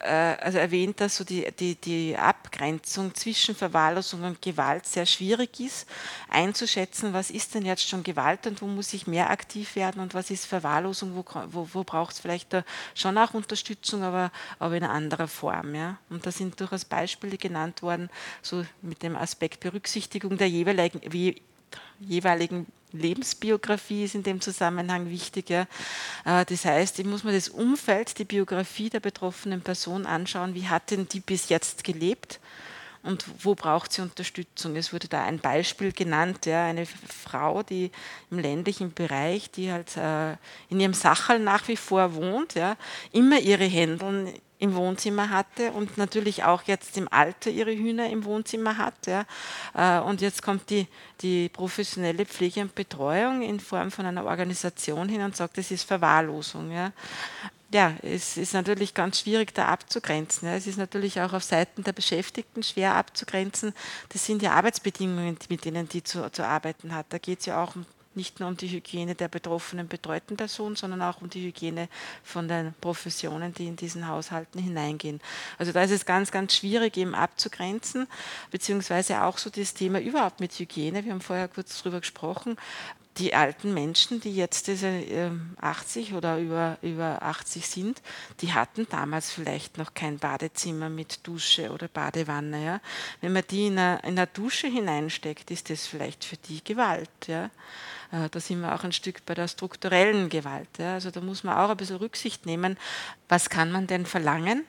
[0.00, 5.60] äh, also erwähnt, dass so die, die, die Abgrenzung zwischen Verwahrlosung und Gewalt sehr schwierig
[5.60, 5.88] ist,
[6.28, 10.14] einzuschätzen, was ist denn jetzt schon Gewalt und wo muss ich mehr aktiv werden und
[10.14, 12.56] was ist Verwahrlosung, wo, wo, wo braucht es vielleicht
[12.94, 15.74] schon auch Unterstützung, aber, aber in einer anderen Form.
[15.74, 15.98] Ja?
[16.10, 18.10] Und da sind durchaus Beispiele genannt worden,
[18.42, 21.00] so mit dem Aspekt Berücksichtigung der jeweiligen,
[22.00, 22.66] jeweiligen
[22.98, 25.50] Lebensbiografie ist in dem Zusammenhang wichtig.
[25.50, 25.66] Ja.
[26.24, 30.68] Äh, das heißt, ich muss mir das Umfeld, die Biografie der betroffenen Person anschauen, wie
[30.68, 32.40] hat denn die bis jetzt gelebt
[33.06, 34.76] und wo braucht sie Unterstützung.
[34.76, 37.90] Es wurde da ein Beispiel genannt, ja, eine Frau, die
[38.30, 40.32] im ländlichen Bereich, die halt äh,
[40.68, 42.76] in ihrem Sachal nach wie vor wohnt, ja,
[43.12, 48.24] immer ihre Händeln im Wohnzimmer hatte und natürlich auch jetzt im Alter ihre Hühner im
[48.24, 49.06] Wohnzimmer hat.
[49.06, 49.24] Ja.
[49.74, 50.86] Äh, und jetzt kommt die,
[51.20, 55.84] die professionelle Pflege und Betreuung in Form von einer Organisation hin und sagt, das ist
[55.84, 56.72] Verwahrlosung.
[56.72, 56.92] Ja.
[57.72, 60.48] Ja, es ist natürlich ganz schwierig da abzugrenzen.
[60.48, 63.74] Es ist natürlich auch auf Seiten der Beschäftigten schwer abzugrenzen.
[64.10, 67.06] Das sind ja Arbeitsbedingungen, mit denen die zu, zu arbeiten hat.
[67.08, 67.74] Da geht es ja auch
[68.16, 71.88] nicht nur um die Hygiene der betroffenen betreuten Person, sondern auch um die Hygiene
[72.22, 75.20] von den Professionen, die in diesen Haushalten hineingehen.
[75.58, 78.06] Also da ist es ganz, ganz schwierig eben abzugrenzen,
[78.50, 81.04] beziehungsweise auch so das Thema überhaupt mit Hygiene.
[81.04, 82.56] Wir haben vorher kurz darüber gesprochen
[83.18, 85.02] die alten Menschen, die jetzt diese
[85.60, 88.02] 80 ähm, oder über, über 80 sind,
[88.40, 92.64] die hatten damals vielleicht noch kein Badezimmer mit Dusche oder Badewanne.
[92.64, 92.80] Ja.
[93.20, 97.10] Wenn man die in eine, in eine Dusche hineinsteckt, ist das vielleicht für die Gewalt.
[97.26, 97.50] Ja.
[98.16, 100.68] Äh, da sind wir auch ein Stück bei der strukturellen Gewalt.
[100.80, 102.76] Also da muss man auch ein bisschen Rücksicht nehmen,
[103.28, 104.64] was kann man denn verlangen?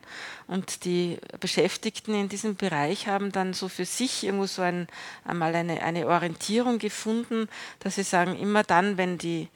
[0.47, 4.87] Und die Beschäftigten in diesem Bereich haben dann so für sich irgendwo so ein,
[5.25, 7.47] einmal eine, eine Orientierung gefunden,
[7.79, 9.49] dass sie sagen, immer dann, wenn die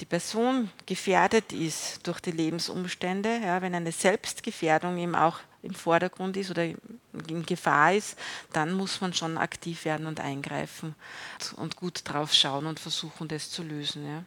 [0.00, 6.36] die Person gefährdet ist durch die Lebensumstände, ja, wenn eine Selbstgefährdung eben auch im Vordergrund
[6.36, 8.18] ist oder in Gefahr ist,
[8.52, 10.94] dann muss man schon aktiv werden und eingreifen
[11.56, 14.06] und gut drauf schauen und versuchen, das zu lösen.
[14.06, 14.24] Ja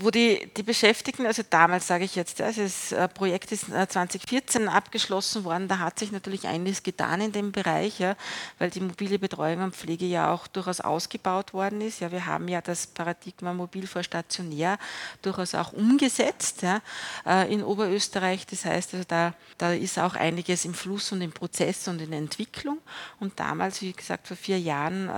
[0.00, 4.62] wo die, die Beschäftigten, also damals sage ich jetzt, also das äh, Projekt ist 2014
[4.62, 8.16] äh, abgeschlossen worden, da hat sich natürlich einiges getan in dem Bereich, ja,
[8.58, 12.00] weil die mobile Betreuung und Pflege ja auch durchaus ausgebaut worden ist.
[12.00, 14.78] Ja, wir haben ja das Paradigma mobil vor stationär
[15.22, 16.80] durchaus auch umgesetzt ja,
[17.26, 18.46] äh, in Oberösterreich.
[18.46, 22.12] Das heißt, also da, da ist auch einiges im Fluss und im Prozess und in
[22.12, 22.78] Entwicklung.
[23.18, 25.08] Und damals, wie gesagt, vor vier Jahren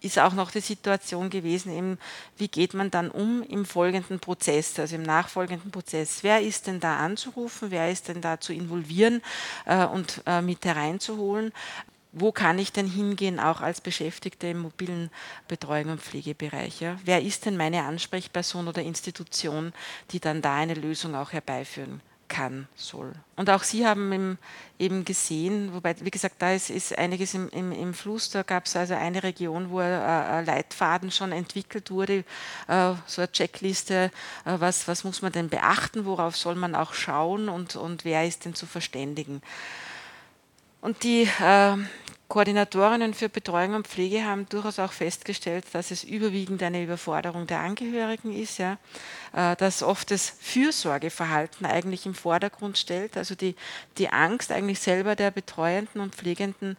[0.00, 1.98] ist auch noch die Situation gewesen, eben,
[2.36, 6.22] wie geht man dann um im folgenden Prozess, also im nachfolgenden Prozess.
[6.22, 9.22] Wer ist denn da anzurufen, wer ist denn da zu involvieren
[9.66, 11.52] äh, und äh, mit hereinzuholen?
[12.12, 15.10] Wo kann ich denn hingehen, auch als Beschäftigte im mobilen
[15.46, 16.80] Betreuung und Pflegebereich?
[16.80, 16.98] Ja?
[17.04, 19.72] Wer ist denn meine Ansprechperson oder Institution,
[20.10, 22.00] die dann da eine Lösung auch herbeiführen
[22.30, 23.12] kann, soll.
[23.36, 24.38] Und auch Sie haben
[24.78, 28.64] eben gesehen, wobei, wie gesagt, da ist, ist einiges im, im, im, Fluss, da gab
[28.64, 32.24] es also eine Region, wo ein Leitfaden schon entwickelt wurde,
[32.68, 34.10] äh, so eine Checkliste,
[34.46, 38.26] äh, was, was muss man denn beachten, worauf soll man auch schauen und, und wer
[38.26, 39.42] ist denn zu verständigen.
[40.80, 41.76] Und die äh,
[42.30, 47.58] Koordinatorinnen für Betreuung und Pflege haben durchaus auch festgestellt, dass es überwiegend eine Überforderung der
[47.58, 48.78] Angehörigen ist, ja,
[49.34, 53.56] äh, dass oft das Fürsorgeverhalten eigentlich im Vordergrund stellt, also die,
[53.98, 56.76] die Angst eigentlich selber der Betreuenden und Pflegenden,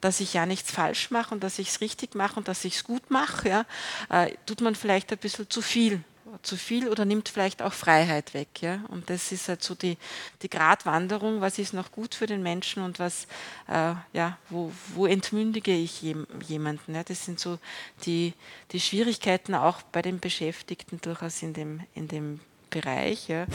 [0.00, 2.74] dass ich ja nichts falsch mache und dass ich es richtig mache und dass ich
[2.74, 3.66] es gut mache, ja,
[4.10, 6.02] äh, tut man vielleicht ein bisschen zu viel
[6.42, 8.48] zu viel oder nimmt vielleicht auch Freiheit weg.
[8.60, 8.80] Ja?
[8.88, 9.96] Und das ist halt so die,
[10.42, 13.26] die Gratwanderung, was ist noch gut für den Menschen und was,
[13.68, 16.94] äh, ja, wo, wo entmündige ich jemanden.
[16.94, 17.02] Ja?
[17.02, 17.58] Das sind so
[18.04, 18.34] die,
[18.72, 23.28] die Schwierigkeiten auch bei den Beschäftigten durchaus in dem, in dem Bereich.
[23.28, 23.46] Ja?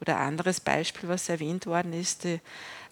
[0.00, 2.40] Oder anderes Beispiel, was erwähnt worden ist, die,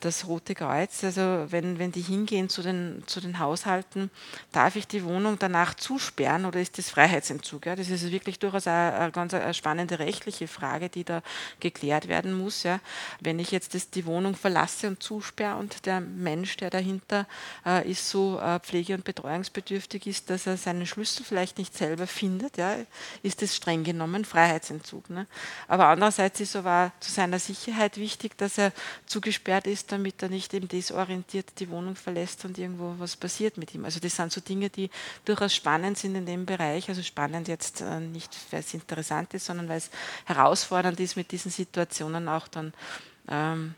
[0.00, 4.10] das Rote Kreuz, also wenn, wenn die hingehen zu den, zu den Haushalten,
[4.52, 7.66] darf ich die Wohnung danach zusperren oder ist das Freiheitsentzug?
[7.66, 7.76] Ja?
[7.76, 11.22] Das ist wirklich durchaus eine, ganz spannende rechtliche Frage, die da
[11.60, 12.62] geklärt werden muss.
[12.62, 12.80] Ja?
[13.20, 17.26] Wenn ich jetzt das, die Wohnung verlasse und zusperre und der Mensch, der dahinter
[17.66, 22.06] äh, ist, so äh, pflege- und betreuungsbedürftig ist, dass er seinen Schlüssel vielleicht nicht selber
[22.06, 22.76] findet, ja?
[23.22, 25.10] ist das streng genommen Freiheitsentzug.
[25.10, 25.26] Ne?
[25.66, 28.72] Aber andererseits ist aber zu seiner Sicherheit wichtig, dass er
[29.06, 33.74] zugesperrt ist, damit er nicht eben desorientiert die Wohnung verlässt und irgendwo was passiert mit
[33.74, 33.84] ihm.
[33.84, 34.90] Also das sind so Dinge, die
[35.24, 36.88] durchaus spannend sind in dem Bereich.
[36.88, 39.90] Also spannend jetzt äh, nicht, weil es interessant ist, sondern weil es
[40.26, 42.72] herausfordernd ist, mit diesen Situationen auch dann
[43.28, 43.74] ähm,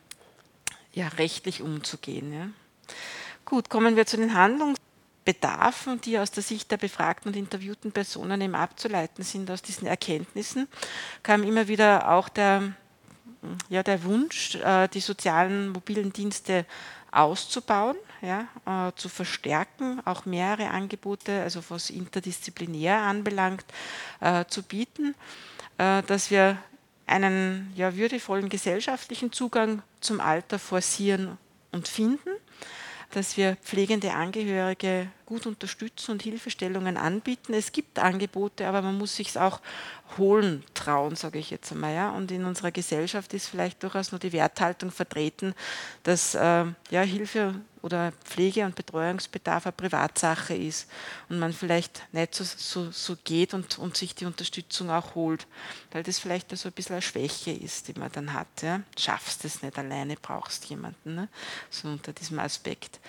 [0.92, 2.32] ja, rechtlich umzugehen.
[2.32, 2.48] Ja.
[3.44, 8.40] Gut, kommen wir zu den Handlungsbedarfen, die aus der Sicht der befragten und interviewten Personen
[8.40, 10.68] eben abzuleiten sind aus diesen Erkenntnissen,
[11.22, 12.74] kam immer wieder auch der
[13.68, 16.66] ja, der Wunsch, äh, die sozialen mobilen Dienste
[17.10, 23.64] auszubauen, ja, äh, zu verstärken, auch mehrere Angebote, also was interdisziplinär anbelangt,
[24.20, 25.14] äh, zu bieten,
[25.78, 26.58] dass wir
[27.06, 31.38] einen ja, würdevollen gesellschaftlichen Zugang zum Alter forcieren
[31.72, 32.28] und finden,
[33.12, 37.54] dass wir pflegende Angehörige gut unterstützen und Hilfestellungen anbieten.
[37.54, 39.60] Es gibt Angebote, aber man muss sich auch
[40.18, 41.94] holen trauen, sage ich jetzt einmal.
[41.94, 42.10] Ja?
[42.10, 45.54] Und in unserer Gesellschaft ist vielleicht durchaus nur die Werthaltung vertreten,
[46.02, 50.90] dass äh, ja, Hilfe oder Pflege- und Betreuungsbedarf eine Privatsache ist
[51.28, 55.46] und man vielleicht nicht so, so, so geht und, und sich die Unterstützung auch holt,
[55.90, 58.62] weil das vielleicht so ein bisschen eine Schwäche ist, die man dann hat.
[58.62, 58.82] Ja?
[58.98, 61.28] Schaffst es nicht alleine, brauchst jemanden, ne?
[61.70, 63.00] so unter diesem Aspekt.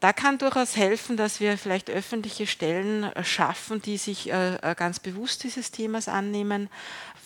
[0.00, 4.98] Da kann durchaus helfen, dass wir vielleicht öffentliche Stellen schaffen, die sich äh, äh, ganz
[4.98, 6.70] bewusst dieses Themas annehmen,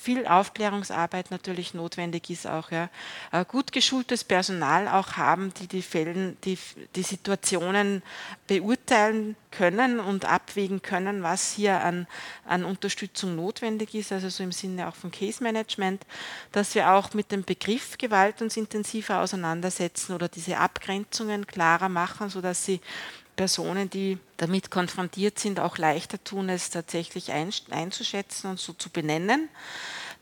[0.05, 2.91] viel Aufklärungsarbeit natürlich notwendig ist auch, ja,
[3.33, 6.59] äh, gut geschultes Personal auch haben, die die Fällen, die,
[6.95, 8.03] die Situationen
[8.47, 12.07] beurteilen können und abwägen können, was hier an,
[12.45, 16.05] an Unterstützung notwendig ist, also so im Sinne auch von Case Management,
[16.53, 22.29] dass wir auch mit dem Begriff Gewalt uns intensiver auseinandersetzen oder diese Abgrenzungen klarer machen,
[22.29, 22.81] sodass sie
[23.37, 29.49] Personen, die damit konfrontiert sind, auch leichter tun, es tatsächlich einzuschätzen und so zu benennen,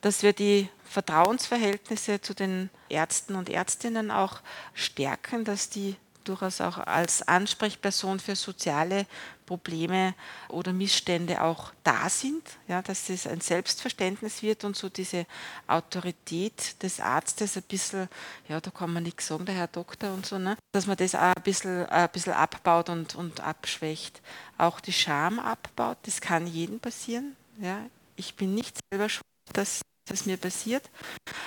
[0.00, 4.40] dass wir die Vertrauensverhältnisse zu den Ärzten und Ärztinnen auch
[4.74, 5.96] stärken, dass die
[6.28, 9.06] durchaus auch als Ansprechperson für soziale
[9.46, 10.14] Probleme
[10.48, 15.26] oder Missstände auch da sind, ja, dass es ein Selbstverständnis wird und so diese
[15.66, 18.08] Autorität des Arztes ein bisschen,
[18.48, 21.14] ja, da kann man nichts sagen, der Herr Doktor und so, ne, dass man das
[21.14, 24.22] auch ein bisschen, ein bisschen abbaut und, und abschwächt.
[24.58, 27.36] Auch die Scham abbaut, das kann jedem passieren.
[27.60, 27.78] Ja.
[28.16, 30.88] Ich bin nicht selber schuld, dass das mir passiert,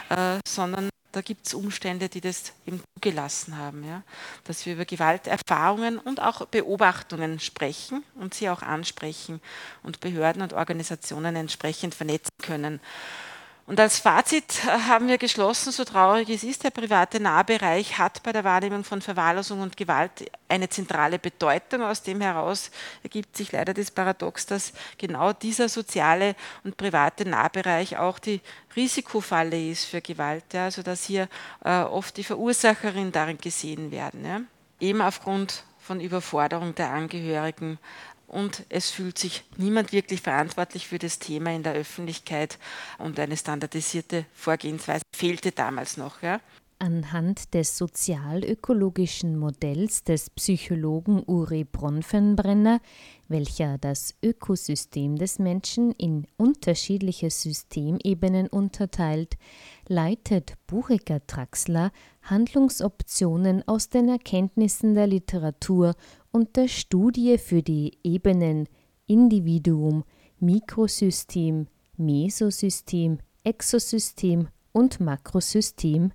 [0.09, 4.03] äh, sondern da gibt es Umstände, die das eben zugelassen haben, ja?
[4.43, 9.39] dass wir über Gewalterfahrungen und auch Beobachtungen sprechen und sie auch ansprechen
[9.81, 12.81] und Behörden und Organisationen entsprechend vernetzen können.
[13.67, 18.21] Und als Fazit äh, haben wir geschlossen, so traurig es ist, der private Nahbereich hat
[18.21, 21.81] bei der Wahrnehmung von Verwahrlosung und Gewalt eine zentrale Bedeutung.
[21.81, 22.69] Aus dem heraus
[23.01, 28.39] ergibt sich leider das Paradox, dass genau dieser soziale und private Nahbereich auch die
[28.75, 30.45] Risikofalle ist für Gewalt.
[30.53, 31.27] Ja, also dass hier
[31.63, 34.25] äh, oft die Verursacherin darin gesehen werden.
[34.25, 34.41] Ja.
[34.79, 37.79] Eben aufgrund von Überforderung der Angehörigen,
[38.27, 42.57] und es fühlt sich niemand wirklich verantwortlich für das Thema in der Öffentlichkeit
[42.97, 46.21] und eine standardisierte Vorgehensweise fehlte damals noch.
[46.21, 46.39] Ja.
[46.77, 52.81] Anhand des sozialökologischen Modells des Psychologen Uri Bronfenbrenner,
[53.29, 59.35] welcher das Ökosystem des Menschen in unterschiedliche Systemebenen unterteilt,
[59.87, 61.91] leitet Buchiger Traxler
[62.23, 65.95] Handlungsoptionen aus den Erkenntnissen der Literatur
[66.35, 68.67] und der Studie für die Ebenen
[69.07, 70.03] Individuum,
[70.41, 76.11] Mikrosystem, Mesosystem, Exosystem und Makrosystem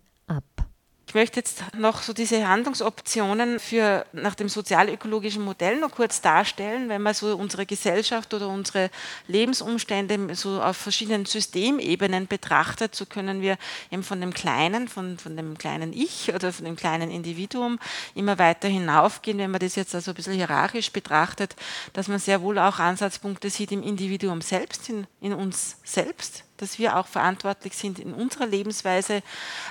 [1.10, 6.88] ich möchte jetzt noch so diese Handlungsoptionen für nach dem sozialökologischen Modell noch kurz darstellen,
[6.88, 8.90] wenn man so unsere Gesellschaft oder unsere
[9.26, 13.58] Lebensumstände so auf verschiedenen Systemebenen betrachtet, so können wir
[13.90, 17.80] eben von dem kleinen, von, von dem kleinen Ich oder von dem kleinen Individuum
[18.14, 21.56] immer weiter hinaufgehen, wenn man das jetzt also ein bisschen hierarchisch betrachtet,
[21.92, 26.78] dass man sehr wohl auch Ansatzpunkte sieht im Individuum selbst, in, in uns selbst, dass
[26.78, 29.22] wir auch verantwortlich sind, in unserer Lebensweise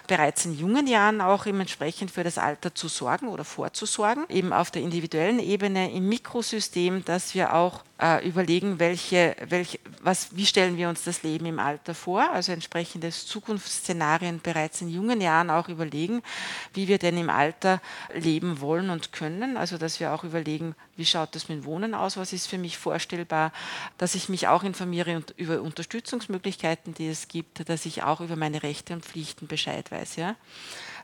[0.07, 4.71] bereits in jungen Jahren auch entsprechend für das Alter zu sorgen oder vorzusorgen, eben auf
[4.71, 10.77] der individuellen Ebene, im Mikrosystem, dass wir auch äh, überlegen, welche, welche, was, wie stellen
[10.77, 15.67] wir uns das Leben im Alter vor, also entsprechende Zukunftsszenarien bereits in jungen Jahren auch
[15.67, 16.21] überlegen,
[16.73, 17.81] wie wir denn im Alter
[18.13, 22.17] leben wollen und können, also dass wir auch überlegen, wie schaut das mit Wohnen aus,
[22.17, 23.51] was ist für mich vorstellbar,
[23.97, 28.63] dass ich mich auch informiere über Unterstützungsmöglichkeiten, die es gibt, dass ich auch über meine
[28.63, 30.15] Rechte und Pflichten Bescheid weiß.
[30.15, 30.35] Ja?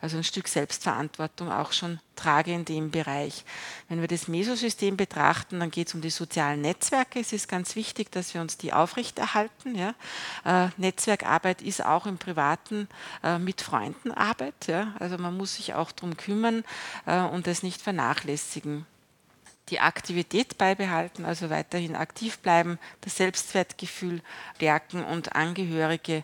[0.05, 3.43] Also ein Stück Selbstverantwortung auch schon trage in dem Bereich.
[3.89, 7.19] Wenn wir das Mesosystem betrachten, dann geht es um die sozialen Netzwerke.
[7.19, 9.73] Es ist ganz wichtig, dass wir uns die aufrechterhalten.
[9.73, 9.95] Ja.
[10.45, 12.87] Äh, Netzwerkarbeit ist auch im Privaten
[13.23, 14.67] äh, mit Freunden Arbeit.
[14.67, 14.93] Ja.
[14.99, 16.63] Also man muss sich auch darum kümmern
[17.07, 18.85] äh, und es nicht vernachlässigen
[19.69, 24.21] die Aktivität beibehalten, also weiterhin aktiv bleiben, das Selbstwertgefühl
[24.57, 26.23] stärken und Angehörige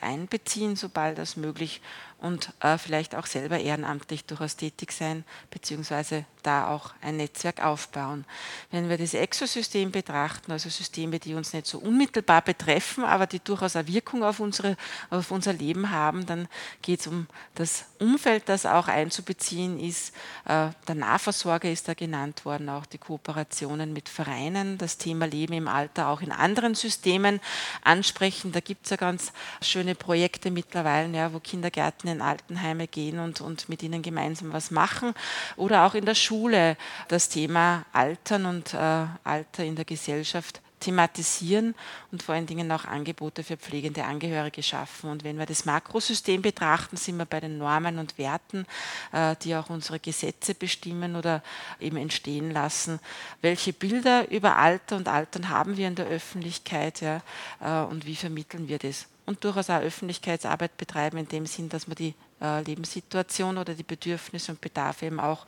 [0.00, 1.80] einbeziehen, sobald das möglich
[2.22, 8.24] und äh, vielleicht auch selber ehrenamtlich durchaus tätig sein, beziehungsweise da auch ein Netzwerk aufbauen.
[8.70, 13.40] Wenn wir das Exosystem betrachten, also Systeme, die uns nicht so unmittelbar betreffen, aber die
[13.40, 14.76] durchaus eine Wirkung auf, unsere,
[15.10, 16.46] auf unser Leben haben, dann
[16.80, 20.14] geht es um das Umfeld, das auch einzubeziehen ist.
[20.44, 25.54] Äh, der Nahversorger ist da genannt worden, auch die Kooperationen mit Vereinen, das Thema Leben
[25.54, 27.40] im Alter auch in anderen Systemen
[27.82, 28.52] ansprechen.
[28.52, 33.40] Da gibt es ja ganz schöne Projekte mittlerweile, ja, wo Kindergärten in Altenheime gehen und,
[33.40, 35.14] und mit ihnen gemeinsam was machen.
[35.56, 36.76] Oder auch in der Schule
[37.08, 41.74] das Thema Altern und äh, Alter in der Gesellschaft thematisieren
[42.10, 45.10] und vor allen Dingen auch Angebote für pflegende Angehörige schaffen.
[45.10, 48.66] Und wenn wir das Makrosystem betrachten, sind wir bei den Normen und Werten,
[49.12, 51.42] äh, die auch unsere Gesetze bestimmen oder
[51.80, 52.98] eben entstehen lassen.
[53.40, 57.22] Welche Bilder über Alter und Altern haben wir in der Öffentlichkeit ja,
[57.60, 59.06] äh, und wie vermitteln wir das?
[59.24, 63.84] Und durchaus auch Öffentlichkeitsarbeit betreiben in dem Sinn, dass man die äh, Lebenssituation oder die
[63.84, 65.46] Bedürfnisse und Bedarfe eben auch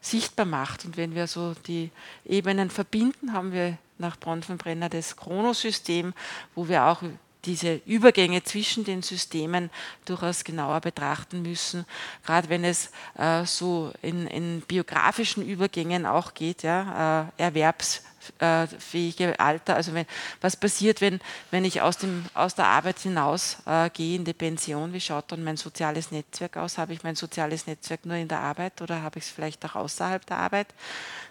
[0.00, 0.84] sichtbar macht.
[0.84, 1.90] Und wenn wir so die
[2.26, 6.12] Ebenen verbinden, haben wir nach Bronfenbrenner das Chronosystem,
[6.54, 7.02] wo wir auch
[7.44, 9.70] diese Übergänge zwischen den Systemen
[10.04, 11.84] durchaus genauer betrachten müssen,
[12.24, 18.02] gerade wenn es äh, so in, in, biografischen Übergängen auch geht, ja, äh, Erwerbs
[18.38, 19.76] äh, fähige Alter.
[19.76, 20.06] Also wenn,
[20.40, 21.20] was passiert, wenn,
[21.50, 24.92] wenn ich aus, dem, aus der Arbeit hinaus äh, gehe in die Pension?
[24.92, 26.78] Wie schaut dann mein soziales Netzwerk aus?
[26.78, 29.74] Habe ich mein soziales Netzwerk nur in der Arbeit oder habe ich es vielleicht auch
[29.74, 30.68] außerhalb der Arbeit?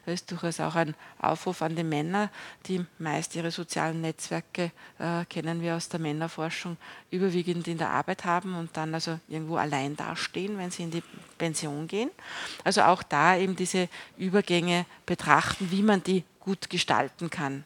[0.05, 2.29] Das ist durchaus auch ein Aufruf an die Männer,
[2.65, 6.75] die meist ihre sozialen Netzwerke, äh, kennen wir aus der Männerforschung,
[7.09, 11.03] überwiegend in der Arbeit haben und dann also irgendwo allein dastehen, wenn sie in die
[11.37, 12.09] Pension gehen.
[12.65, 13.87] Also auch da eben diese
[14.17, 17.63] Übergänge betrachten, wie man die gut gestalten kann.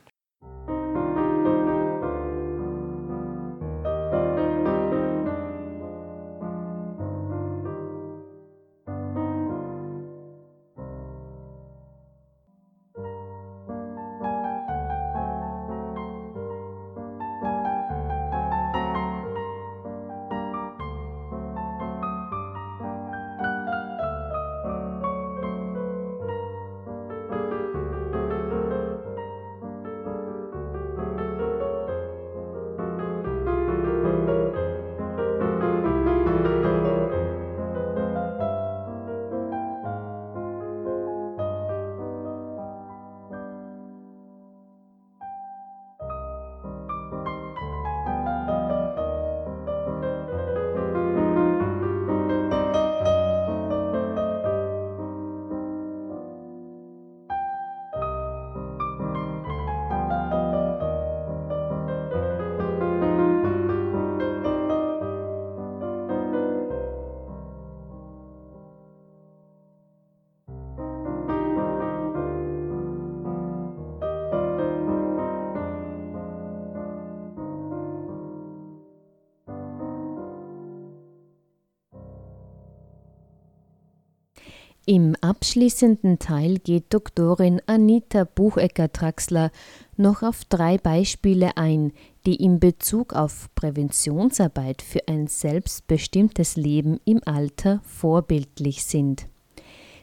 [85.37, 89.51] Abschließenden Teil geht Doktorin Anita Buchecker-Traxler
[89.95, 91.91] noch auf drei Beispiele ein,
[92.25, 99.27] die in Bezug auf Präventionsarbeit für ein selbstbestimmtes Leben im Alter vorbildlich sind.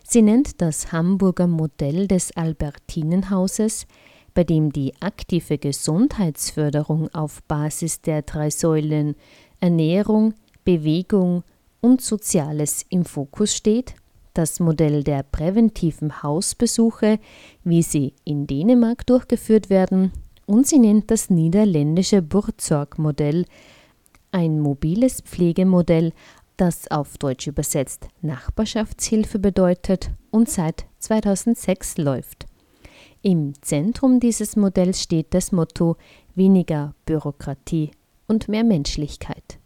[0.05, 3.89] Sie nennt das Hamburger Modell des Albertinenhauses,
[4.35, 9.17] bei dem die aktive Gesundheitsförderung auf Basis der drei Säulen
[9.59, 11.43] Ernährung, Bewegung
[11.81, 13.97] und Soziales im Fokus steht
[14.35, 17.19] das Modell der präventiven Hausbesuche,
[17.63, 20.13] wie sie in Dänemark durchgeführt werden,
[20.47, 23.47] und sie nennt das niederländische Burzorg-Modell,
[24.33, 26.13] ein mobiles Pflegemodell,
[26.57, 32.47] das auf Deutsch übersetzt Nachbarschaftshilfe bedeutet und seit 2006 läuft.
[33.23, 35.97] Im Zentrum dieses Modells steht das Motto
[36.35, 37.91] weniger Bürokratie
[38.27, 39.59] und mehr Menschlichkeit.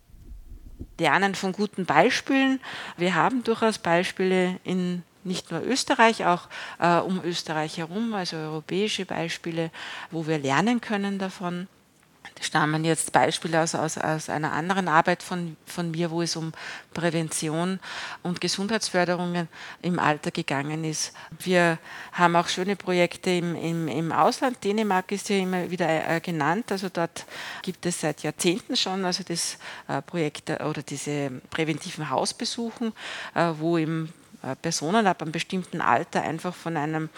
[0.99, 2.61] Lernen von guten Beispielen.
[2.97, 6.49] Wir haben durchaus Beispiele in nicht nur Österreich, auch
[6.79, 9.70] äh, um Österreich herum, also europäische Beispiele,
[10.11, 11.68] wo wir lernen können davon
[12.41, 16.53] stammen jetzt Beispiele aus, aus, aus einer anderen Arbeit von, von mir, wo es um
[16.95, 17.81] Prävention
[18.22, 19.49] und Gesundheitsförderung
[19.83, 21.12] im Alter gegangen ist.
[21.41, 21.79] Wir
[22.12, 24.62] haben auch schöne Projekte im, im, im Ausland.
[24.64, 26.70] Dänemark ist ja immer wieder äh, genannt.
[26.72, 27.26] Also dort
[27.62, 29.59] gibt es seit Jahrzehnten schon also das
[29.89, 32.93] äh, Projekt äh, oder diese präventiven Hausbesuchen,
[33.35, 34.09] äh, wo äh,
[34.62, 37.09] Personen ab einem bestimmten Alter einfach von einer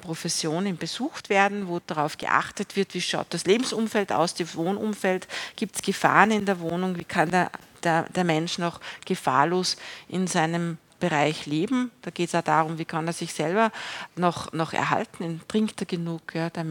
[0.00, 5.76] Profession besucht werden, wo darauf geachtet wird, wie schaut das Lebensumfeld aus, das Wohnumfeld, gibt
[5.76, 7.50] es Gefahren in der Wohnung, wie kann der,
[7.82, 9.76] der, der Mensch noch gefahrlos
[10.08, 11.90] in seinem Bereich leben.
[12.02, 13.70] Da geht es auch darum, wie kann er sich selber
[14.16, 16.64] noch, noch erhalten, trinkt er genug, ja, der,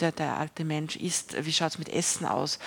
[0.00, 2.58] der, der alte Mensch isst, wie schaut es mit Essen aus,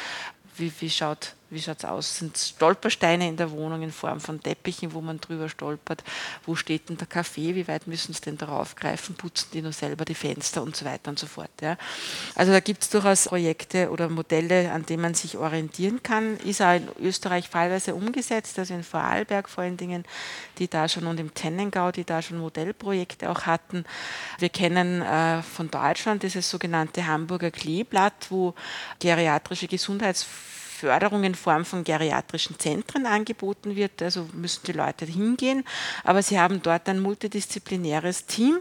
[0.58, 2.18] wie, wie, schaut, wie schaut es aus?
[2.18, 6.04] Sind Stolpersteine in der Wohnung in Form von Teppichen, wo man drüber stolpert?
[6.46, 7.56] Wo steht denn der Kaffee?
[7.56, 9.16] Wie weit müssen sie denn darauf greifen?
[9.16, 11.52] Putzen die nur selber die Fenster und so weiter und so fort.
[11.62, 11.78] Ja.
[12.36, 16.38] Also da gibt es durchaus Projekte oder Modelle, an denen man sich orientieren kann.
[16.38, 20.06] Ist auch in Österreich fallweise umgesetzt, also in Vorarlberg vor allen Dingen,
[20.58, 23.86] die da schon und im Tennengau, die da schon Modellprojekte auch hatten.
[24.40, 28.54] Wir kennen äh, von Deutschland dieses sogenannte Hamburger Kleeblatt, wo
[29.00, 30.26] geriatrische Gesundheits
[30.84, 34.02] Förderung in Form von geriatrischen Zentren angeboten wird.
[34.02, 35.64] Also müssen die Leute hingehen,
[36.04, 38.60] aber sie haben dort ein multidisziplinäres Team,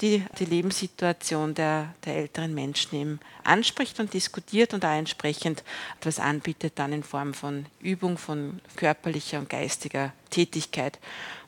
[0.00, 5.64] die die Lebenssituation der, der älteren Menschen eben anspricht und diskutiert und auch entsprechend
[5.98, 11.00] etwas anbietet, dann in Form von Übung, von körperlicher und geistiger Tätigkeit.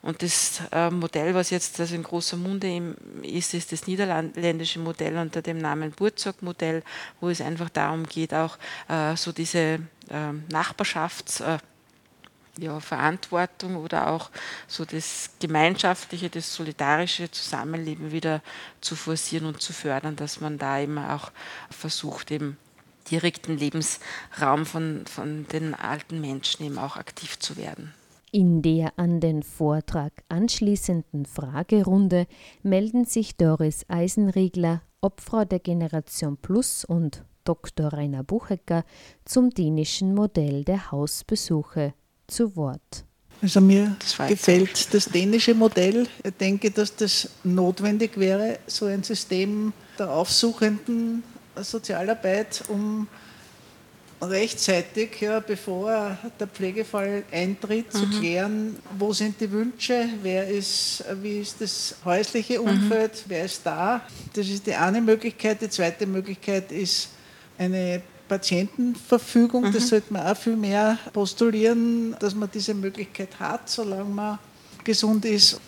[0.02, 5.16] Und das äh, Modell, was jetzt also in großer Munde ist, ist das niederländische Modell
[5.16, 6.82] unter dem Namen Burzog-Modell,
[7.20, 8.56] wo es einfach darum geht, auch
[8.88, 9.80] äh, so diese
[10.10, 11.58] ähm, Nachbarschafts- äh,
[12.58, 12.80] ja,
[13.76, 14.30] oder auch
[14.66, 18.42] so das gemeinschaftliche, das solidarische Zusammenleben wieder
[18.80, 21.32] zu forcieren und zu fördern, dass man da eben auch
[21.70, 22.56] versucht, eben
[23.10, 27.94] direkten Lebensraum von, von den alten Menschen eben auch aktiv zu werden.
[28.32, 32.26] In der an den Vortrag anschließenden Fragerunde
[32.62, 37.92] melden sich Doris Eisenriegler, Obfrau der Generation Plus und Dr.
[37.92, 38.84] Rainer Buchecker
[39.24, 41.94] zum dänischen Modell der Hausbesuche
[42.26, 43.04] zu Wort.
[43.42, 46.06] Also mir das gefällt das dänische Modell.
[46.24, 51.22] Ich denke, dass das notwendig wäre, so ein System der aufsuchenden
[51.54, 53.06] Sozialarbeit, um
[54.22, 57.98] rechtzeitig, ja, bevor der Pflegefall eintritt, mhm.
[57.98, 62.68] zu klären, wo sind die Wünsche, wer ist, wie ist das häusliche mhm.
[62.68, 63.24] Umfeld, mhm.
[63.26, 64.00] wer ist da.
[64.32, 65.60] Das ist die eine Möglichkeit.
[65.60, 67.10] Die zweite Möglichkeit ist
[67.58, 69.64] eine Patientenverfügung.
[69.64, 69.72] Mhm.
[69.72, 74.38] Das sollte man auch viel mehr postulieren, dass man diese Möglichkeit hat, solange man
[74.84, 75.60] gesund ist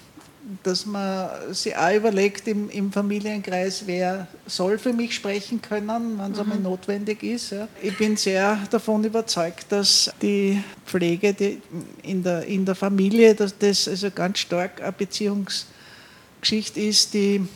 [0.62, 6.32] dass man sich auch überlegt im, im, Familienkreis, wer soll für mich sprechen können, wenn
[6.32, 6.42] es mhm.
[6.42, 7.50] einmal notwendig ist.
[7.50, 7.68] Ja.
[7.82, 11.60] Ich bin sehr davon überzeugt, dass die Pflege die
[12.02, 17.46] in, der, in der Familie, dass das also ganz stark eine Beziehungsgeschichte ist, die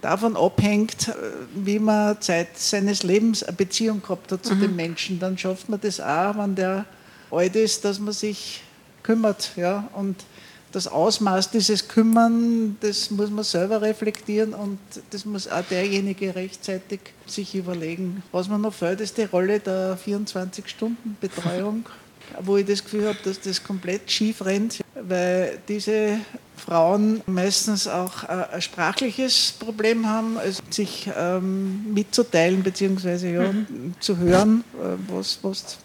[0.00, 1.12] davon abhängt,
[1.54, 4.60] wie man Zeit seines Lebens eine Beziehung gehabt hat zu mhm.
[4.60, 5.18] dem Menschen.
[5.18, 6.84] Dann schafft man das auch, wenn der
[7.30, 8.62] alt ist, dass man sich
[9.02, 9.52] kümmert.
[9.56, 9.88] Ja.
[9.94, 10.16] Und
[10.72, 14.78] das Ausmaß dieses Kümmern, das muss man selber reflektieren und
[15.10, 18.22] das muss auch derjenige rechtzeitig sich überlegen.
[18.32, 21.86] Was mir noch fehlt, ist die Rolle der 24-Stunden-Betreuung,
[22.40, 26.18] wo ich das Gefühl habe, dass das komplett schief rennt, weil diese
[26.56, 33.34] Frauen meistens auch ein sprachliches Problem haben, also sich ähm, mitzuteilen bzw.
[33.34, 33.94] Ja, mhm.
[34.00, 35.78] zu hören, äh, was, was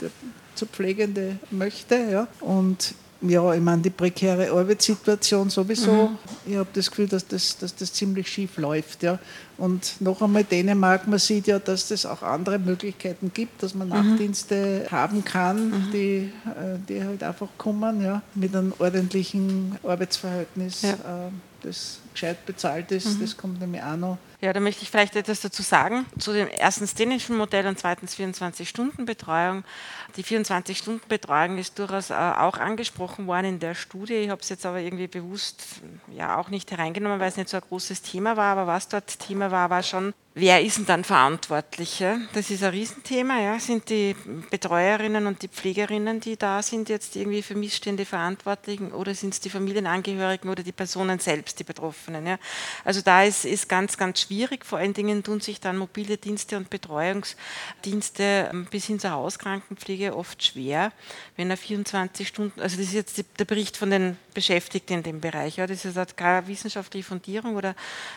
[0.00, 0.10] der
[0.54, 1.96] zu Pflegende möchte.
[2.10, 2.28] Ja.
[2.40, 6.08] Und ja, ich meine, die prekäre Arbeitssituation sowieso.
[6.08, 6.18] Mhm.
[6.46, 9.02] Ich habe das Gefühl, dass das, dass das ziemlich schief läuft.
[9.02, 9.18] Ja.
[9.56, 13.88] Und noch einmal Dänemark, man sieht ja, dass es auch andere Möglichkeiten gibt, dass man
[13.88, 13.94] mhm.
[13.94, 15.90] Nachtdienste haben kann, mhm.
[15.92, 20.82] die, äh, die halt einfach kommen, ja, mit einem ordentlichen Arbeitsverhältnis.
[20.82, 20.92] Ja.
[20.92, 21.30] Äh,
[21.62, 23.20] das gescheit bezahlt ist, mhm.
[23.20, 24.18] das kommt nämlich auch noch.
[24.40, 28.16] Ja, da möchte ich vielleicht etwas dazu sagen, zu dem erstens dänischen Modell und zweitens
[28.16, 29.64] 24-Stunden-Betreuung.
[30.16, 34.14] Die 24-Stunden-Betreuung ist durchaus äh, auch angesprochen worden in der Studie.
[34.14, 35.80] Ich habe es jetzt aber irgendwie bewusst
[36.14, 39.18] ja auch nicht hereingenommen, weil es nicht so ein großes Thema war, aber was dort
[39.18, 42.04] Thema war, war schon Wer ist denn dann verantwortlich?
[42.32, 43.40] Das ist ein Riesenthema.
[43.40, 43.58] Ja?
[43.58, 44.14] Sind die
[44.50, 49.40] Betreuerinnen und die Pflegerinnen, die da sind, jetzt irgendwie für Missstände verantwortlich oder sind es
[49.40, 52.24] die Familienangehörigen oder die Personen selbst, die Betroffenen?
[52.24, 52.38] Ja?
[52.84, 54.64] Also da ist, ist ganz, ganz schwierig.
[54.64, 60.16] Vor allen Dingen tun sich dann mobile Dienste und Betreuungsdienste ähm, bis hin zur Hauskrankenpflege
[60.16, 60.92] oft schwer,
[61.34, 65.20] wenn er 24 Stunden, also das ist jetzt der Bericht von den Beschäftigten in dem
[65.20, 65.66] Bereich, ja?
[65.66, 67.70] das ist keine wissenschaftliche Fundierung oder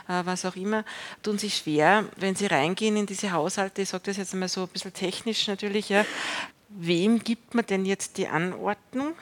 [0.07, 0.86] äh, was auch immer,
[1.24, 4.64] tun sich schwer, wenn Sie reingehen in diese Haushalte, ich sage das jetzt einmal so
[4.64, 6.05] ein bisschen technisch natürlich, ja,
[6.78, 9.13] wem gibt man denn jetzt die Anordnung?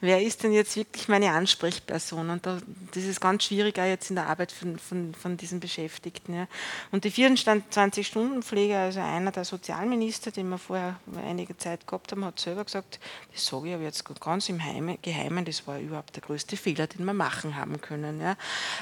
[0.00, 2.30] Wer ist denn jetzt wirklich meine Ansprechperson?
[2.30, 2.58] Und da,
[2.92, 6.34] das ist ganz schwierig auch jetzt in der Arbeit von, von, von diesen Beschäftigten.
[6.34, 6.48] Ja.
[6.90, 12.40] Und die 24-Stunden-Pflege, also einer der Sozialminister, den wir vorher einige Zeit gehabt haben, hat
[12.40, 12.98] selber gesagt,
[13.32, 16.86] das sage ich aber jetzt ganz im Heime, Geheimen, das war überhaupt der größte Fehler,
[16.86, 18.20] den wir machen haben können.
[18.20, 18.36] Ja.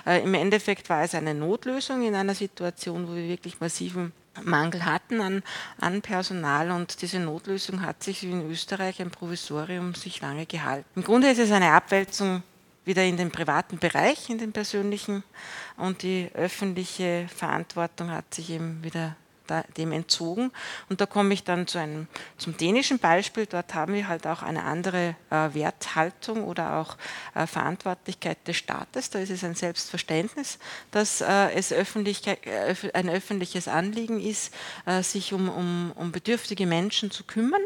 [0.07, 4.12] Äh, Im Endeffekt war es eine Notlösung in einer Situation, wo wir wirklich massiven
[4.45, 5.43] Mangel hatten an,
[5.80, 10.89] an Personal und diese Notlösung hat sich wie in Österreich ein Provisorium sich lange gehalten.
[10.97, 12.43] Im Grunde ist es eine Abwälzung
[12.84, 15.24] wieder in den privaten Bereich, in den persönlichen
[15.76, 19.16] und die öffentliche Verantwortung hat sich eben wieder
[19.76, 20.51] dem entzogen.
[20.88, 23.47] Und da komme ich dann zu einem, zum dänischen Beispiel.
[23.47, 26.97] Dort haben wir halt auch eine andere äh, Werthaltung oder auch
[27.34, 29.11] äh, Verantwortlichkeit des Staates.
[29.11, 30.59] Da ist es ein Selbstverständnis,
[30.90, 34.53] dass äh, es Öffentlichkeit, äh, ein öffentliches Anliegen ist,
[34.86, 37.62] äh, sich um, um, um bedürftige Menschen zu kümmern.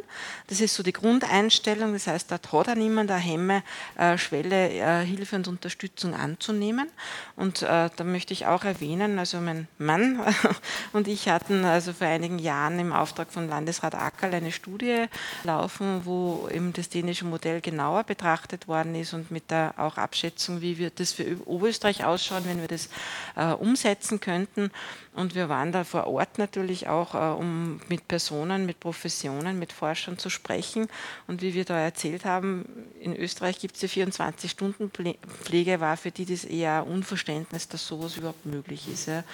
[0.49, 1.93] Das ist so die Grundeinstellung.
[1.93, 6.91] Das heißt, dort hat auch niemand eine Hemmschwelle, äh, Hilfe und Unterstützung anzunehmen.
[7.37, 10.21] Und da möchte ich auch erwähnen, also mein Mann
[10.93, 15.07] und ich hatten also vor einigen Jahren im Auftrag von Landesrat Ackerl eine Studie
[15.45, 20.61] laufen, wo eben das dänische Modell genauer betrachtet worden ist und mit der auch Abschätzung,
[20.61, 22.89] wie wird das für Oberösterreich ausschauen, wenn wir das
[23.37, 24.71] äh, umsetzen könnten.
[25.13, 29.73] Und wir waren da vor Ort natürlich auch, äh, um mit Personen, mit Professionen, mit
[29.73, 30.89] Forschern zu sprechen.
[31.27, 32.65] Und wie wir da erzählt haben,
[33.01, 38.47] in Österreich gibt es die 24-Stunden-Pflege, war für die das eher Unverständnis, dass sowas überhaupt
[38.47, 39.07] möglich ist.
[39.07, 39.25] Ja.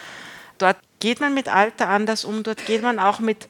[0.59, 3.46] Dort geht man mit Alter anders um, dort geht man auch mit,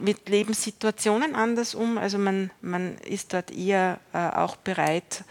[0.00, 1.98] mit Lebenssituationen anders um.
[1.98, 5.22] Also man, man ist dort eher äh, auch bereit,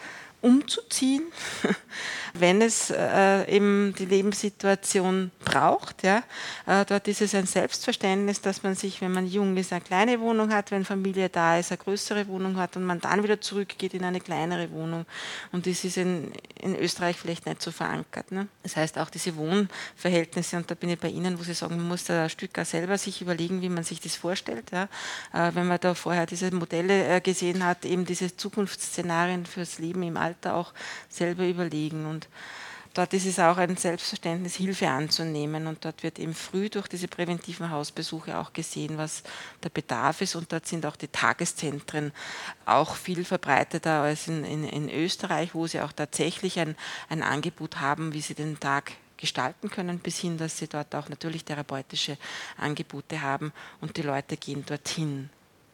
[0.46, 1.24] umzuziehen,
[2.36, 6.04] wenn es äh, eben die Lebenssituation braucht.
[6.04, 6.22] Ja.
[6.68, 10.20] Äh, dort ist es ein Selbstverständnis, dass man sich, wenn man jung ist, eine kleine
[10.20, 13.96] Wohnung hat, wenn Familie da ist, eine größere Wohnung hat und man dann wieder zurückgeht
[13.96, 15.08] in eine kleinere Wohnung.
[15.52, 16.32] Und das ist in,
[16.62, 18.32] in Österreich vielleicht nicht so verankert.
[18.32, 18.48] Ne.
[18.62, 21.88] Das heißt auch diese Wohnverhältnisse, und da bin ich bei Ihnen, wo Sie sagen, man
[21.88, 24.72] muss da ein Stück auch selber sich überlegen, wie man sich das vorstellt.
[24.72, 24.84] Ja.
[25.34, 30.04] Äh, wenn man da vorher diese Modelle äh, gesehen hat, eben diese Zukunftsszenarien fürs Leben
[30.04, 30.74] im Alter, Alter auch
[31.10, 32.06] selber überlegen.
[32.06, 32.28] Und
[32.94, 35.68] dort ist es auch ein Selbstverständnis, Hilfe anzunehmen.
[35.68, 39.24] Und dort wird eben früh durch diese präventiven Hausbesuche auch gesehen, was
[39.64, 40.36] der Bedarf ist.
[40.36, 42.12] Und dort sind auch die Tageszentren
[42.66, 46.76] auch viel verbreiteter als in, in, in Österreich, wo sie auch tatsächlich ein,
[47.10, 51.10] ein Angebot haben, wie sie den Tag gestalten können, bis hin, dass sie dort auch
[51.10, 52.18] natürlich therapeutische
[52.58, 55.30] Angebote haben und die Leute gehen dorthin,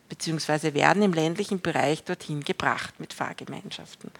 [0.10, 4.12] beziehungsweise werden im ländlichen Bereich dorthin gebracht mit Fahrgemeinschaften.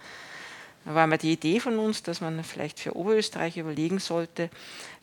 [0.84, 4.50] Da war mal die Idee von uns, dass man vielleicht für Oberösterreich überlegen sollte.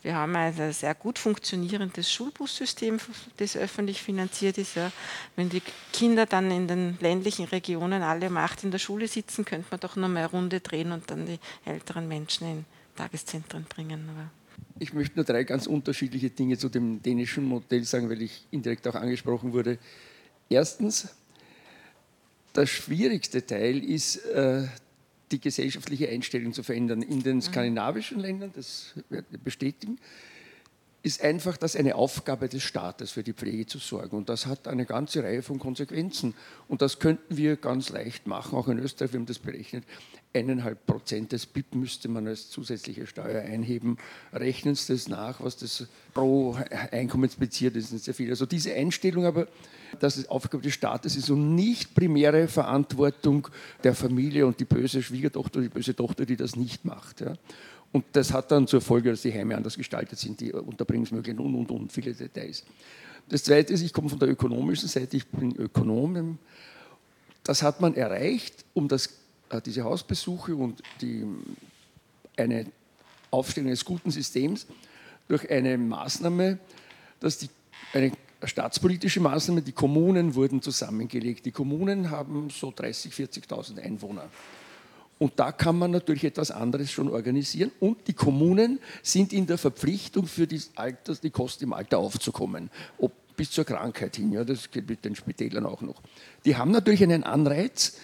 [0.02, 2.98] Wir haben ein sehr gut funktionierendes Schulbussystem,
[3.38, 4.76] das öffentlich finanziert ist.
[4.76, 4.92] Ja.
[5.36, 5.62] Wenn die
[5.92, 9.80] Kinder dann in den ländlichen Regionen alle um acht in der Schule sitzen, könnte man
[9.80, 12.64] doch noch mal eine Runde drehen und dann die älteren Menschen in
[12.96, 14.08] Tageszentren bringen.
[14.10, 14.30] Aber
[14.78, 18.86] ich möchte nur drei ganz unterschiedliche Dinge zu dem dänischen Modell sagen, weil ich indirekt
[18.86, 19.78] auch angesprochen wurde.
[20.48, 21.08] Erstens,
[22.54, 24.66] der schwierigste Teil ist, äh,
[25.30, 27.02] die gesellschaftliche Einstellung zu verändern.
[27.02, 29.98] In den skandinavischen Ländern, das werde ich bestätigen,
[31.02, 34.16] ist einfach das eine Aufgabe des Staates, für die Pflege zu sorgen.
[34.16, 36.34] Und das hat eine ganze Reihe von Konsequenzen.
[36.68, 39.84] Und das könnten wir ganz leicht machen, auch in Österreich, wir haben das berechnet.
[40.32, 43.96] Eineinhalb Prozent des BIP müsste man als zusätzliche Steuer einheben.
[44.32, 46.56] Rechnen Sie das nach, was das pro
[46.92, 48.30] Einkommensbezieher ist, ist sehr viel.
[48.30, 49.48] Also diese Einstellung aber,
[49.98, 53.48] dass es Aufgabe des Staates ist und nicht primäre Verantwortung
[53.82, 57.22] der Familie und die böse Schwiegertochter, die böse Tochter, die das nicht macht.
[57.22, 57.34] Ja.
[57.92, 61.54] Und das hat dann zur Folge, dass die Heime anders gestaltet sind, die Unterbringungsmöglichkeiten und,
[61.54, 62.64] und, und, viele Details.
[63.28, 66.38] Das Zweite ist, ich komme von der ökonomischen Seite, ich bin Ökonom.
[67.42, 69.08] Das hat man erreicht, um das,
[69.48, 71.24] äh, diese Hausbesuche und die,
[72.36, 72.66] eine
[73.30, 74.66] Aufstellung eines guten Systems
[75.28, 76.58] durch eine Maßnahme,
[77.18, 77.48] dass die,
[77.92, 78.12] eine
[78.44, 81.44] staatspolitische Maßnahme, die Kommunen wurden zusammengelegt.
[81.44, 84.28] Die Kommunen haben so 30.000, 40.000 Einwohner.
[85.20, 87.70] Und da kann man natürlich etwas anderes schon organisieren.
[87.78, 92.70] Und die Kommunen sind in der Verpflichtung, für die, Alter, die Kosten im Alter aufzukommen.
[92.96, 94.32] Ob bis zur Krankheit hin.
[94.32, 96.02] Ja, das geht mit den Spitälern auch noch.
[96.44, 97.98] Die haben natürlich einen Anreiz,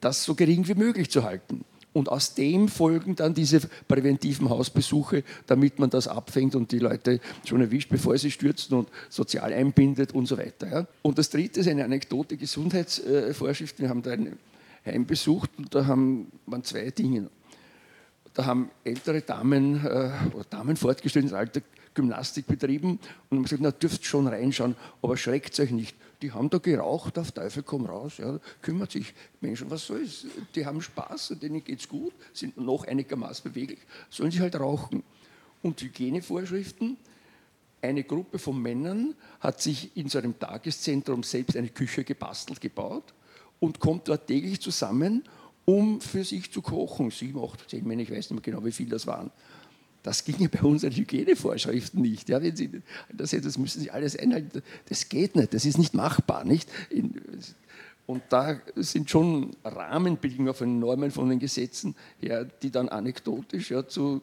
[0.00, 1.64] das so gering wie möglich zu halten.
[1.94, 7.20] Und aus dem folgen dann diese präventiven Hausbesuche, damit man das abfängt und die Leute
[7.44, 10.70] schon erwischt, bevor sie stürzen und sozial einbindet und so weiter.
[10.70, 10.86] Ja.
[11.02, 13.84] Und das dritte ist eine Anekdote, Gesundheitsvorschriften.
[13.84, 14.36] Wir haben da eine
[14.84, 17.30] heimbesucht und da haben, waren zwei Dinge.
[18.34, 21.60] Da haben ältere Damen äh, oder Damen fortgestelltes Alter
[21.98, 25.96] Gymnastik betrieben und haben gesagt, na dürft schon reinschauen, aber schreckt euch nicht.
[26.22, 30.64] Die haben da geraucht, auf Teufel komm raus, ja, kümmert sich Menschen, was soll's, die
[30.64, 35.02] haben Spaß, denen geht's gut, sind noch einigermaßen beweglich, sollen sie halt rauchen.
[35.60, 36.96] Und Hygienevorschriften,
[37.82, 43.12] eine Gruppe von Männern hat sich in so einem Tageszentrum selbst eine Küche gebastelt, gebaut
[43.60, 45.24] und kommt dort täglich zusammen,
[45.64, 47.10] um für sich zu kochen.
[47.10, 49.30] Sieben, acht, zehn Männer, ich weiß nicht mehr genau, wie viel das waren.
[50.02, 52.28] Das ging ja bei unseren Hygienevorschriften nicht.
[52.28, 52.70] Ja, wenn Sie,
[53.12, 54.62] das, das müssen Sie alles einhalten.
[54.88, 56.44] Das geht nicht, das ist nicht machbar.
[56.44, 56.68] Nicht?
[58.06, 63.86] Und da sind schon Rahmenbedingungen von Normen, von den Gesetzen her, die dann anekdotisch ja,
[63.86, 64.22] zu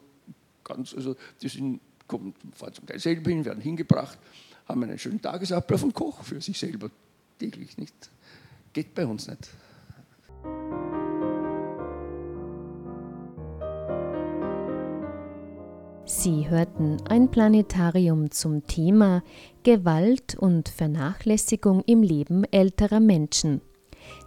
[0.64, 4.18] ganz, also die sind, kommen, fahren zum Teil selber hin, werden hingebracht
[4.68, 6.90] haben einen schönen Tagesablauf und kochen für sich selber
[7.40, 7.94] täglich nicht.
[8.76, 9.50] Geht bei uns nicht.
[16.04, 19.24] Sie hörten ein Planetarium zum Thema
[19.64, 23.62] Gewalt und Vernachlässigung im Leben älterer Menschen.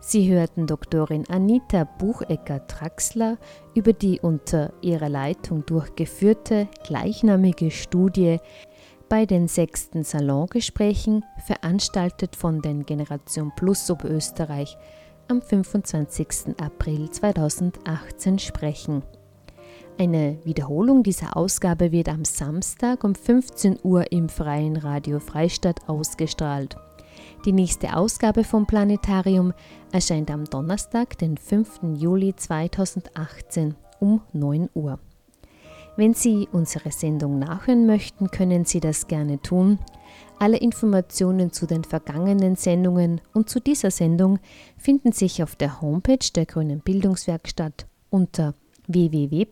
[0.01, 3.37] Sie hörten Doktorin Anita Buchecker-Traxler
[3.75, 8.39] über die unter ihrer Leitung durchgeführte gleichnamige Studie
[9.09, 14.77] bei den sechsten Salongesprächen, veranstaltet von den Generation Plus Oberösterreich
[15.29, 16.61] am 25.
[16.61, 19.03] April 2018 sprechen.
[19.99, 26.77] Eine Wiederholung dieser Ausgabe wird am Samstag um 15 Uhr im Freien Radio Freistadt ausgestrahlt.
[27.45, 29.53] Die nächste Ausgabe vom Planetarium
[29.91, 31.81] erscheint am Donnerstag, den 5.
[31.95, 34.99] Juli 2018 um 9 Uhr.
[35.99, 39.81] Wenn Sie unsere Sendung nachhören möchten, können Sie das gerne tun.
[40.39, 44.39] Alle Informationen zu den vergangenen Sendungen und zu dieser Sendung
[44.77, 48.55] finden sich auf der Homepage der Grünen Bildungswerkstatt unter
[48.87, 49.49] www.ooe.gbw.at.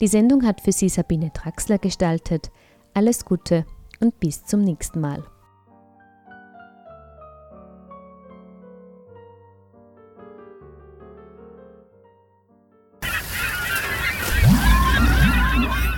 [0.00, 2.50] Die Sendung hat für Sie Sabine Traxler gestaltet.
[2.92, 3.64] Alles Gute
[4.00, 5.24] und bis zum nächsten Mal.